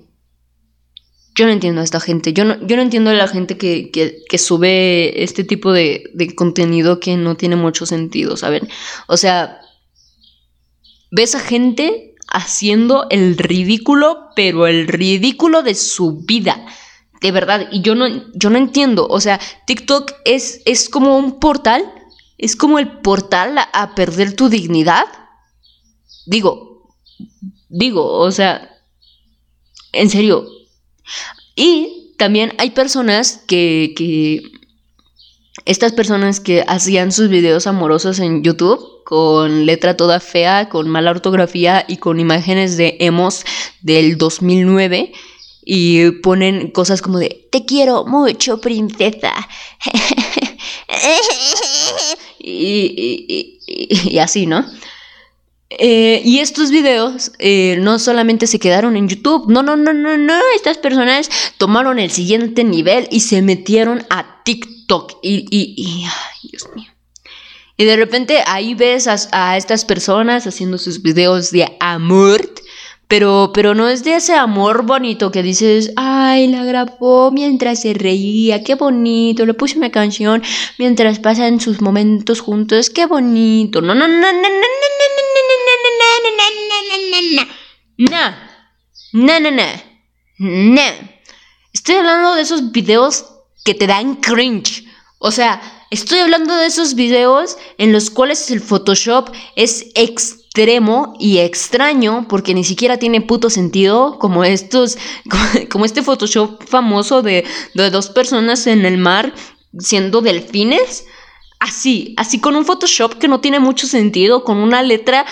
yo 1.36 1.46
no 1.46 1.52
entiendo 1.52 1.82
a 1.82 1.84
esta 1.84 2.00
gente. 2.00 2.32
Yo 2.34 2.46
no, 2.46 2.66
yo 2.66 2.78
no 2.78 2.82
entiendo 2.82 3.12
a 3.12 3.14
la 3.14 3.28
gente 3.28 3.58
que, 3.58 4.38
sube 4.38 5.22
este 5.24 5.44
tipo 5.44 5.74
de, 5.74 6.10
de, 6.14 6.34
contenido 6.34 7.00
que 7.00 7.18
no 7.18 7.36
tiene 7.36 7.58
mucho 7.58 7.86
sentido, 7.86 8.38
¿saben? 8.38 8.68
O 9.08 9.18
sea, 9.18 9.60
ves 11.12 11.36
a 11.36 11.42
gente 11.42 12.16
haciendo 12.30 13.08
el 13.10 13.38
ridículo, 13.38 14.30
pero 14.36 14.66
el 14.66 14.88
ridículo 14.88 15.62
de 15.62 15.76
su 15.76 16.22
vida. 16.22 16.66
De 17.22 17.32
verdad. 17.32 17.68
Y 17.72 17.82
yo 17.82 17.96
no, 17.96 18.08
yo 18.34 18.50
no 18.50 18.58
entiendo. 18.58 19.06
O 19.10 19.20
sea, 19.20 19.40
TikTok 19.68 20.14
es, 20.24 20.62
es 20.66 20.90
como 20.90 21.18
un 21.18 21.40
portal. 21.40 21.84
Es 22.38 22.56
como 22.56 22.80
el 22.80 23.00
portal 23.00 23.58
a, 23.58 23.64
a 23.74 23.94
perder 23.94 24.36
tu 24.36 24.48
dignidad. 24.48 25.06
Digo, 26.26 26.94
digo, 27.68 28.20
o 28.20 28.32
sea, 28.32 28.70
en 29.92 30.10
serio, 30.10 30.46
y 31.56 32.14
también 32.18 32.54
hay 32.58 32.72
personas 32.72 33.44
que, 33.48 33.94
que 33.96 34.44
estas 35.66 35.94
personas 35.94 36.40
que 36.40 36.64
hacían 36.68 37.12
sus 37.12 37.30
videos 37.30 37.68
amorosos 37.68 38.20
en 38.20 38.44
YouTube 38.44 39.04
con 39.04 39.66
letra 39.66 39.96
toda 39.96 40.20
fea, 40.20 40.70
con 40.70 40.90
mala 40.90 41.12
ortografía 41.12 41.86
y 41.88 41.98
con 41.98 42.20
imágenes 42.20 42.76
de 42.76 42.98
emos 43.00 43.46
del 43.82 44.18
2009 44.18 45.12
y 45.64 46.12
ponen 46.22 46.72
cosas 46.72 47.02
como 47.02 47.20
de 47.20 47.48
te 47.52 47.66
quiero 47.66 48.06
mucho 48.06 48.62
princesa 48.62 49.34
y, 52.40 53.60
y, 53.66 54.20
así, 54.20 54.46
¿no? 54.46 54.66
Eh, 55.70 56.22
y 56.24 56.40
estos 56.40 56.70
videos 56.70 57.32
eh, 57.40 57.78
no 57.80 57.98
solamente 57.98 58.46
se 58.46 58.60
quedaron 58.60 58.96
en 58.96 59.10
YouTube, 59.10 59.50
no, 59.50 59.64
no, 59.64 59.76
no, 59.76 59.94
no, 59.94 60.16
no, 60.16 60.40
estas 60.56 60.78
personas 60.78 61.30
tomaron 61.58 61.98
el 61.98 62.12
siguiente 62.12 62.64
nivel 62.64 63.08
y 63.10 63.22
se 63.22 63.42
metieron 63.42 64.06
a 64.10 64.44
TikTok. 64.44 65.18
Y, 65.24 65.48
y, 65.50 66.06
ay, 66.06 66.50
Dios 66.52 66.68
mío. 66.76 66.92
Y 67.78 67.84
de 67.84 67.98
repente 67.98 68.42
ahí 68.46 68.74
ves 68.74 69.08
a, 69.08 69.18
a, 69.32 69.58
estas 69.58 69.84
personas 69.84 70.48
haciendo 70.48 70.78
sus 70.78 71.02
videos 71.02 71.52
de 71.52 71.76
amor, 71.82 72.54
pero, 73.08 73.52
pero 73.54 73.76
no 73.76 73.88
es 73.90 74.04
de 74.04 74.16
ese 74.16 74.34
amor 74.34 74.86
bonito 74.86 75.30
que 75.30 75.44
dices, 75.44 75.92
ay, 75.96 76.48
la 76.48 76.64
grabó 76.64 77.32
mientras 77.32 77.82
se 77.82 77.94
reía, 77.94 78.64
qué 78.64 78.76
bonito, 78.76 79.46
le 79.46 79.54
puse 79.54 79.78
una 79.78 79.92
canción 79.92 80.42
mientras 80.78 81.20
pasan 81.20 81.60
sus 81.60 81.82
momentos 81.82 82.40
juntos, 82.40 82.90
qué 82.90 83.06
bonito. 83.06 83.82
No, 83.82 83.94
no, 83.94 84.08
no, 84.08 84.20
no, 84.20 84.32
no, 84.32 84.42
no, 84.42 84.50
no, 84.50 85.05
no, 87.98 88.20
no, 89.14 89.40
no, 89.40 89.40
no, 89.40 89.52
no, 89.52 89.66
no. 90.40 91.16
Estoy 91.74 91.96
hablando 91.96 92.36
de 92.36 92.42
esos 92.42 92.72
videos 92.72 93.26
que 93.64 93.74
te 93.74 93.88
dan 93.88 94.16
cringe. 94.16 94.86
O 95.20 95.32
sea, 95.32 95.62
estoy 95.92 96.20
hablando 96.20 96.56
de 96.56 96.68
esos 96.68 96.96
videos 96.96 97.58
en 97.78 97.92
los 97.92 98.10
cuales 98.10 98.50
el 98.52 98.62
Photoshop 98.62 99.30
es 99.56 99.88
extremo 99.96 101.16
y 101.20 101.40
extraño 101.40 102.28
porque 102.30 102.54
ni 102.54 102.64
siquiera 102.64 102.98
tiene 102.98 103.22
puto 103.22 103.50
sentido 103.50 104.20
como 104.20 104.44
estos 104.44 104.98
como, 105.70 105.86
este 105.86 106.04
Photoshop 106.04 106.64
famoso 106.68 107.22
de, 107.22 107.46
de, 107.74 107.90
dos 107.90 108.10
personas 108.10 108.68
en 108.68 108.86
el 108.86 108.98
mar 108.98 109.34
siendo 109.80 110.22
delfines 110.22 111.06
así 111.60 112.14
así 112.18 112.40
con 112.40 112.56
un 112.56 112.66
Photoshop 112.66 113.16
que 113.16 113.28
no 113.28 113.42
tiene 113.42 113.60
mucho 113.60 113.88
sentido 113.88 114.44
con 114.44 114.58
una 114.58 114.82
letra 114.82 115.26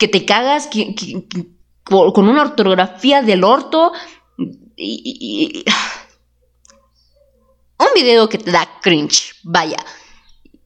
que 0.00 0.08
te 0.08 0.24
cagas 0.24 0.70
con 1.84 2.28
una 2.28 2.42
ortografía 2.42 3.20
del 3.20 3.44
orto 3.44 3.92
y, 4.74 5.64
un 7.78 7.86
video 7.94 8.28
que 8.28 8.38
te 8.38 8.50
da 8.50 8.80
cringe 8.82 9.34
vaya 9.42 9.76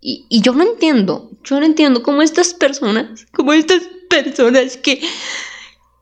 y, 0.01 0.41
yo 0.41 0.53
no 0.53 0.63
entiendo, 0.63 1.31
yo 1.43 1.59
no 1.59 1.67
entiendo 1.67 2.03
cómo 2.03 2.23
estas 2.23 2.55
personas, 2.55 3.27
como 3.33 3.55
estas 3.55 3.83
personas 4.09 4.77
que, 4.77 5.01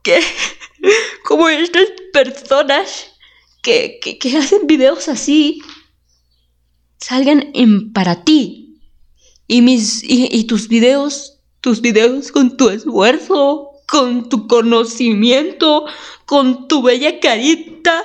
que, 0.02 0.20
como 1.24 1.48
estas 1.48 1.84
personas 2.12 3.12
que, 3.62 4.00
que, 4.00 4.36
hacen 4.36 4.66
videos 4.66 5.08
así, 5.08 5.62
salgan 6.98 7.50
en 7.54 7.92
para 7.92 8.24
ti. 8.24 8.80
Y, 9.46 9.62
mis, 9.62 10.02
y, 10.02 10.44
tus 10.44 10.66
videos, 10.66 11.41
tus 11.62 11.80
videos 11.80 12.30
con 12.30 12.56
tu 12.58 12.68
esfuerzo, 12.68 13.70
con 13.88 14.28
tu 14.28 14.46
conocimiento, 14.46 15.86
con 16.26 16.68
tu 16.68 16.82
bella 16.82 17.20
carita, 17.20 18.02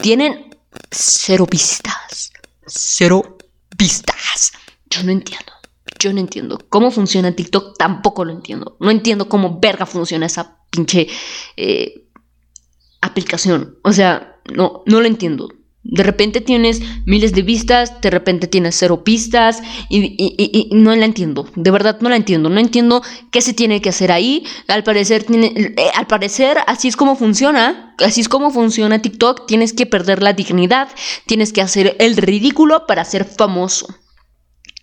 tienen 0.00 0.56
cero 0.90 1.46
vistas. 1.48 2.32
Cero 2.66 3.36
vistas. 3.78 4.52
Yo 4.90 5.02
no 5.04 5.12
entiendo. 5.12 5.52
Yo 5.98 6.12
no 6.12 6.20
entiendo. 6.20 6.58
¿Cómo 6.68 6.90
funciona 6.90 7.36
TikTok? 7.36 7.76
Tampoco 7.76 8.24
lo 8.24 8.32
entiendo. 8.32 8.76
No 8.80 8.90
entiendo 8.90 9.28
cómo 9.28 9.60
verga 9.60 9.86
funciona 9.86 10.26
esa 10.26 10.58
pinche 10.70 11.08
eh, 11.56 12.08
aplicación. 13.02 13.78
O 13.82 13.92
sea, 13.92 14.40
no, 14.52 14.82
no 14.86 15.00
lo 15.00 15.06
entiendo. 15.06 15.48
De 15.88 16.02
repente 16.02 16.40
tienes 16.40 16.80
miles 17.04 17.32
de 17.32 17.42
vistas, 17.42 18.00
de 18.00 18.10
repente 18.10 18.48
tienes 18.48 18.74
cero 18.76 19.04
pistas 19.04 19.62
y, 19.88 20.68
no 20.72 20.94
la 20.96 21.04
entiendo. 21.04 21.48
De 21.54 21.70
verdad 21.70 21.98
no 22.00 22.08
la 22.08 22.16
entiendo. 22.16 22.48
No 22.48 22.58
entiendo 22.58 23.02
qué 23.30 23.40
se 23.40 23.54
tiene 23.54 23.80
que 23.80 23.90
hacer 23.90 24.10
ahí. 24.10 24.44
Al 24.66 24.82
parecer, 24.82 25.22
tiene, 25.22 25.46
eh, 25.56 25.90
al 25.94 26.08
parecer 26.08 26.58
así 26.66 26.88
es 26.88 26.96
como 26.96 27.14
funciona. 27.14 27.94
Así 28.04 28.20
es 28.20 28.28
como 28.28 28.50
funciona 28.50 29.00
TikTok. 29.00 29.46
Tienes 29.46 29.72
que 29.72 29.86
perder 29.86 30.22
la 30.22 30.32
dignidad. 30.32 30.88
Tienes 31.26 31.52
que 31.52 31.62
hacer 31.62 31.94
el 32.00 32.16
ridículo 32.16 32.86
para 32.86 33.04
ser 33.04 33.24
famoso. 33.24 33.86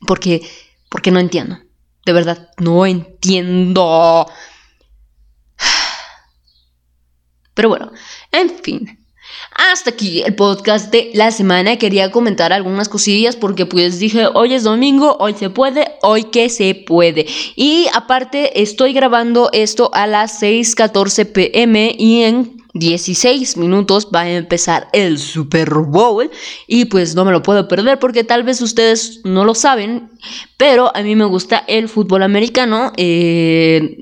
Porque, 0.07 0.41
porque 0.89 1.11
no 1.11 1.19
entiendo. 1.19 1.57
De 2.05 2.13
verdad, 2.13 2.49
no 2.59 2.85
entiendo. 2.85 4.25
Pero 7.53 7.69
bueno, 7.69 7.91
en 8.31 8.49
fin. 8.49 9.02
Hasta 9.55 9.91
aquí 9.91 10.21
el 10.23 10.35
podcast 10.35 10.91
de 10.91 11.11
la 11.13 11.31
semana. 11.31 11.77
Quería 11.77 12.11
comentar 12.11 12.53
algunas 12.53 12.89
cosillas 12.89 13.35
porque 13.35 13.65
pues 13.65 13.99
dije, 13.99 14.27
hoy 14.33 14.53
es 14.53 14.63
domingo, 14.63 15.17
hoy 15.19 15.35
se 15.35 15.49
puede, 15.49 15.95
hoy 16.01 16.25
que 16.25 16.49
se 16.49 16.73
puede. 16.75 17.27
Y 17.55 17.87
aparte 17.93 18.61
estoy 18.61 18.93
grabando 18.93 19.49
esto 19.53 19.91
a 19.93 20.07
las 20.07 20.41
6.14 20.41 21.31
pm 21.31 21.95
y 21.97 22.23
en 22.23 22.63
16 22.73 23.57
minutos 23.57 24.09
va 24.13 24.21
a 24.21 24.31
empezar 24.31 24.87
el 24.93 25.19
Super 25.19 25.69
Bowl 25.69 26.31
y 26.67 26.85
pues 26.85 27.13
no 27.13 27.23
me 27.23 27.31
lo 27.31 27.43
puedo 27.43 27.67
perder 27.67 27.99
porque 27.99 28.23
tal 28.23 28.41
vez 28.43 28.61
ustedes 28.61 29.21
no 29.23 29.45
lo 29.45 29.53
saben, 29.53 30.09
pero 30.57 30.95
a 30.95 31.03
mí 31.03 31.15
me 31.15 31.25
gusta 31.25 31.63
el 31.67 31.87
fútbol 31.87 32.23
americano. 32.23 32.91
Eh, 32.97 33.97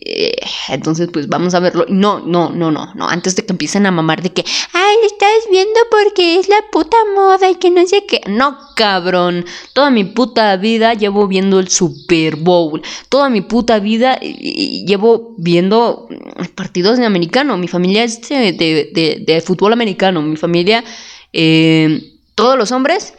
eh, 0.00 0.34
entonces, 0.68 1.08
pues 1.12 1.28
vamos 1.28 1.54
a 1.54 1.60
verlo. 1.60 1.84
No, 1.88 2.20
no, 2.20 2.50
no, 2.50 2.70
no, 2.70 2.92
no. 2.94 3.08
Antes 3.08 3.36
de 3.36 3.44
que 3.44 3.52
empiecen 3.52 3.86
a 3.86 3.90
mamar 3.90 4.22
de 4.22 4.32
que, 4.32 4.44
ay, 4.72 4.96
estás 5.04 5.50
viendo 5.50 5.78
porque 5.90 6.38
es 6.38 6.48
la 6.48 6.62
puta 6.70 6.96
moda 7.14 7.50
y 7.50 7.56
que 7.56 7.70
no 7.70 7.86
sé 7.86 8.06
qué. 8.06 8.20
No, 8.26 8.56
cabrón. 8.74 9.44
Toda 9.72 9.90
mi 9.90 10.04
puta 10.04 10.56
vida 10.56 10.94
llevo 10.94 11.28
viendo 11.28 11.58
el 11.58 11.68
Super 11.68 12.36
Bowl. 12.36 12.82
Toda 13.08 13.28
mi 13.28 13.42
puta 13.42 13.80
vida 13.80 14.18
llevo 14.20 15.34
viendo 15.36 16.08
partidos 16.54 16.98
de 16.98 17.06
americano. 17.06 17.58
Mi 17.58 17.68
familia 17.68 18.04
es 18.04 18.20
de, 18.28 19.22
de, 19.26 19.40
fútbol 19.40 19.72
americano. 19.72 20.22
Mi 20.22 20.36
familia, 20.36 20.84
eh, 21.32 22.18
todos 22.34 22.56
los 22.56 22.72
hombres, 22.72 23.14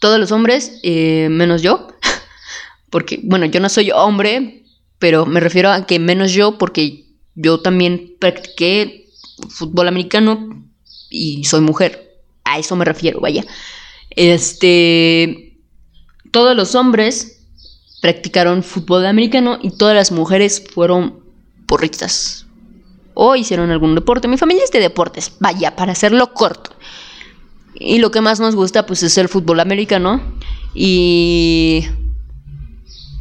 todos 0.00 0.20
los 0.20 0.30
hombres, 0.32 0.78
eh, 0.82 1.28
menos 1.30 1.62
yo. 1.62 1.88
Porque, 2.90 3.20
bueno, 3.22 3.46
yo 3.46 3.60
no 3.60 3.68
soy 3.68 3.90
hombre, 3.90 4.62
pero 4.98 5.26
me 5.26 5.40
refiero 5.40 5.70
a 5.70 5.86
que 5.86 5.98
menos 5.98 6.32
yo 6.32 6.58
porque 6.58 7.04
yo 7.34 7.60
también 7.60 8.16
practiqué 8.18 9.08
fútbol 9.48 9.88
americano 9.88 10.64
y 11.10 11.44
soy 11.44 11.60
mujer. 11.60 12.20
A 12.44 12.58
eso 12.58 12.76
me 12.76 12.84
refiero, 12.84 13.20
vaya. 13.20 13.44
Este, 14.10 15.58
todos 16.30 16.56
los 16.56 16.74
hombres 16.74 17.40
practicaron 18.00 18.62
fútbol 18.62 19.06
americano 19.06 19.58
y 19.62 19.70
todas 19.70 19.94
las 19.94 20.12
mujeres 20.12 20.64
fueron 20.72 21.20
porristas 21.66 22.46
o 23.14 23.36
hicieron 23.36 23.70
algún 23.70 23.94
deporte. 23.94 24.28
Mi 24.28 24.38
familia 24.38 24.64
es 24.64 24.70
de 24.70 24.80
deportes, 24.80 25.32
vaya, 25.40 25.74
para 25.76 25.92
hacerlo 25.92 26.32
corto. 26.34 26.70
Y 27.74 27.98
lo 27.98 28.10
que 28.10 28.20
más 28.20 28.40
nos 28.40 28.56
gusta 28.56 28.86
pues 28.86 29.02
es 29.02 29.18
el 29.18 29.28
fútbol 29.28 29.60
americano 29.60 30.20
y 30.74 31.84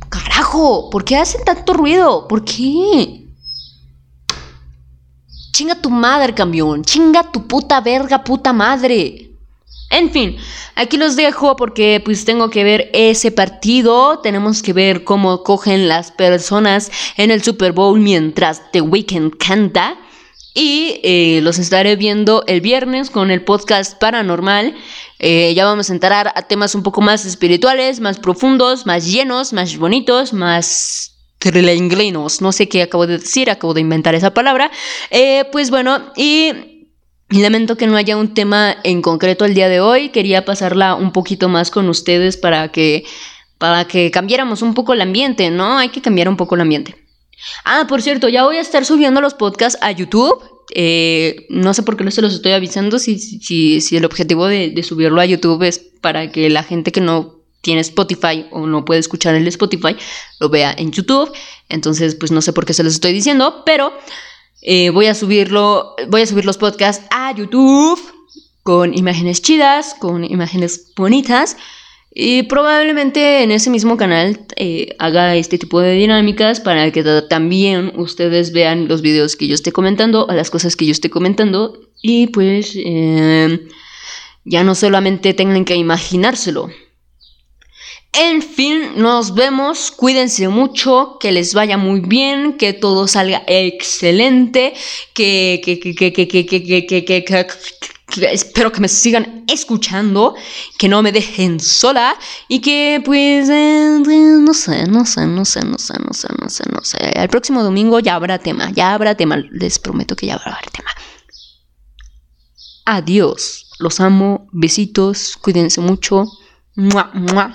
Carajo, 0.09 0.89
¿por 0.89 1.03
qué 1.03 1.17
hacen 1.17 1.43
tanto 1.43 1.73
ruido? 1.73 2.27
¿Por 2.27 2.43
qué? 2.45 3.25
Chinga 5.51 5.75
tu 5.81 5.89
madre, 5.89 6.33
camión. 6.33 6.83
Chinga 6.83 7.31
tu 7.31 7.47
puta 7.47 7.81
verga, 7.81 8.23
puta 8.23 8.53
madre. 8.53 9.31
En 9.89 10.11
fin, 10.11 10.35
aquí 10.75 10.97
los 10.97 11.15
dejo 11.15 11.55
porque 11.55 12.01
pues 12.03 12.25
tengo 12.25 12.49
que 12.49 12.63
ver 12.63 12.89
ese 12.93 13.31
partido. 13.31 14.19
Tenemos 14.19 14.61
que 14.61 14.73
ver 14.73 15.03
cómo 15.03 15.43
cogen 15.43 15.87
las 15.87 16.11
personas 16.11 16.91
en 17.15 17.31
el 17.31 17.41
Super 17.41 17.71
Bowl 17.71 17.99
mientras 17.99 18.61
The 18.71 18.81
Weeknd 18.81 19.37
canta. 19.37 19.97
Y 20.59 20.99
eh, 21.03 21.39
los 21.43 21.59
estaré 21.59 21.95
viendo 21.97 22.43
el 22.47 22.61
viernes 22.61 23.11
con 23.11 23.29
el 23.29 23.43
podcast 23.43 23.99
paranormal. 23.99 24.73
Eh, 25.19 25.53
ya 25.53 25.65
vamos 25.65 25.91
a 25.91 25.93
entrar 25.93 26.33
a 26.33 26.47
temas 26.47 26.73
un 26.73 26.81
poco 26.81 26.99
más 26.99 27.25
espirituales, 27.25 27.99
más 27.99 28.17
profundos, 28.17 28.87
más 28.87 29.05
llenos, 29.05 29.53
más 29.53 29.77
bonitos, 29.77 30.33
más 30.33 31.13
trilinglenos, 31.37 32.41
no 32.41 32.51
sé 32.51 32.67
qué 32.67 32.81
acabo 32.81 33.05
de 33.05 33.19
decir, 33.19 33.51
acabo 33.51 33.75
de 33.75 33.81
inventar 33.81 34.15
esa 34.15 34.33
palabra. 34.33 34.71
Eh, 35.11 35.45
pues 35.51 35.69
bueno, 35.69 36.11
y 36.15 36.87
lamento 37.29 37.77
que 37.77 37.85
no 37.85 37.95
haya 37.95 38.17
un 38.17 38.33
tema 38.33 38.77
en 38.83 39.03
concreto 39.03 39.45
el 39.45 39.53
día 39.53 39.69
de 39.69 39.79
hoy, 39.79 40.09
quería 40.09 40.43
pasarla 40.43 40.95
un 40.95 41.11
poquito 41.11 41.49
más 41.49 41.69
con 41.69 41.87
ustedes 41.87 42.35
para 42.35 42.71
que, 42.71 43.05
para 43.59 43.85
que 43.85 44.09
cambiáramos 44.09 44.63
un 44.63 44.73
poco 44.73 44.93
el 44.93 45.01
ambiente, 45.01 45.51
¿no? 45.51 45.77
Hay 45.77 45.89
que 45.89 46.01
cambiar 46.01 46.27
un 46.29 46.35
poco 46.35 46.55
el 46.55 46.61
ambiente. 46.61 47.06
Ah, 47.63 47.85
por 47.87 48.01
cierto, 48.01 48.29
ya 48.29 48.43
voy 48.43 48.57
a 48.57 48.61
estar 48.61 48.85
subiendo 48.85 49.21
los 49.21 49.33
podcasts 49.33 49.79
a 49.81 49.91
YouTube. 49.91 50.43
Eh, 50.75 51.45
no 51.49 51.73
sé 51.73 51.83
por 51.83 51.95
qué 51.95 52.03
no 52.03 52.11
se 52.11 52.21
los 52.21 52.33
estoy 52.33 52.51
avisando 52.51 52.99
si, 52.99 53.17
si, 53.19 53.97
el 53.97 54.05
objetivo 54.05 54.47
de, 54.47 54.69
de 54.69 54.83
subirlo 54.83 55.21
a 55.21 55.25
YouTube 55.25 55.63
es 55.63 55.79
para 55.79 56.31
que 56.31 56.49
la 56.49 56.63
gente 56.63 56.91
que 56.91 56.99
no 56.99 57.37
tiene 57.61 57.81
Spotify 57.81 58.45
o 58.51 58.65
no 58.65 58.85
puede 58.85 58.99
escuchar 58.99 59.35
el 59.35 59.47
Spotify, 59.47 59.95
lo 60.39 60.49
vea 60.49 60.73
en 60.77 60.91
YouTube. 60.91 61.31
Entonces, 61.69 62.15
pues 62.15 62.31
no 62.31 62.41
sé 62.41 62.53
por 62.53 62.65
qué 62.65 62.73
se 62.73 62.83
los 62.83 62.93
estoy 62.93 63.13
diciendo, 63.13 63.63
pero 63.65 63.93
eh, 64.61 64.89
voy 64.89 65.07
a 65.07 65.15
subirlo, 65.15 65.95
voy 66.09 66.21
a 66.21 66.25
subir 66.25 66.45
los 66.45 66.57
podcasts 66.57 67.05
a 67.11 67.35
YouTube 67.35 67.99
con 68.63 68.97
imágenes 68.97 69.41
chidas, 69.41 69.95
con 69.99 70.23
imágenes 70.23 70.93
bonitas. 70.95 71.57
Y 72.19 72.41
probablemente 72.43 73.43
en 73.43 73.51
ese 73.51 73.69
mismo 73.69 73.95
canal 73.95 74.39
eh, 74.55 74.95
haga 74.97 75.35
este 75.35 75.59
tipo 75.59 75.81
de 75.81 75.91
dinámicas 75.91 76.59
para 76.59 76.91
que 76.91 77.03
también 77.29 77.93
ustedes 77.95 78.51
vean 78.53 78.87
los 78.87 79.03
videos 79.03 79.35
que 79.35 79.47
yo 79.47 79.53
esté 79.53 79.71
comentando, 79.71 80.27
a 80.27 80.33
las 80.33 80.49
cosas 80.49 80.75
que 80.75 80.87
yo 80.87 80.93
esté 80.93 81.11
comentando. 81.11 81.79
Y 82.01 82.25
pues 82.25 82.73
eh, 82.75 83.67
ya 84.45 84.63
no 84.63 84.73
solamente 84.73 85.35
tengan 85.35 85.63
que 85.63 85.75
imaginárselo, 85.75 86.71
en 88.13 88.41
fin, 88.41 88.93
nos 88.95 89.35
vemos, 89.35 89.91
cuídense 89.91 90.47
mucho, 90.47 91.17
que 91.19 91.31
les 91.31 91.53
vaya 91.53 91.77
muy 91.77 91.99
bien, 91.99 92.53
que 92.57 92.73
todo 92.73 93.07
salga 93.07 93.43
excelente, 93.45 94.73
que 95.13 95.61
espero 98.15 98.71
que 98.71 98.79
me 98.79 98.87
sigan 98.87 99.43
escuchando, 99.47 100.35
que 100.77 100.87
no 100.87 101.01
me 101.01 101.11
dejen 101.11 101.59
sola 101.59 102.17
y 102.47 102.59
que 102.59 103.01
pues 103.03 103.47
no 103.49 104.53
sé, 104.53 104.87
no 104.87 105.05
sé, 105.05 105.25
no 105.27 105.45
sé, 105.45 105.63
no 105.65 105.77
sé, 105.77 105.93
no 105.99 106.13
sé, 106.13 106.27
no 106.39 106.49
sé, 106.49 106.63
no 106.71 106.83
sé. 106.83 106.97
El 107.13 107.29
próximo 107.29 107.63
domingo 107.63 107.99
ya 107.99 108.15
habrá 108.15 108.39
tema, 108.39 108.71
ya 108.71 108.93
habrá 108.93 109.15
tema, 109.15 109.37
les 109.51 109.79
prometo 109.79 110.15
que 110.15 110.27
ya 110.27 110.35
habrá 110.35 110.59
tema. 110.71 110.89
Adiós, 112.85 113.69
los 113.79 113.99
amo, 113.99 114.47
besitos, 114.53 115.37
cuídense 115.37 115.81
mucho. 115.81 116.25
Mua, 116.75 117.11
mua. 117.13 117.53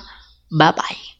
Bye 0.51 0.73
bye. 0.73 1.12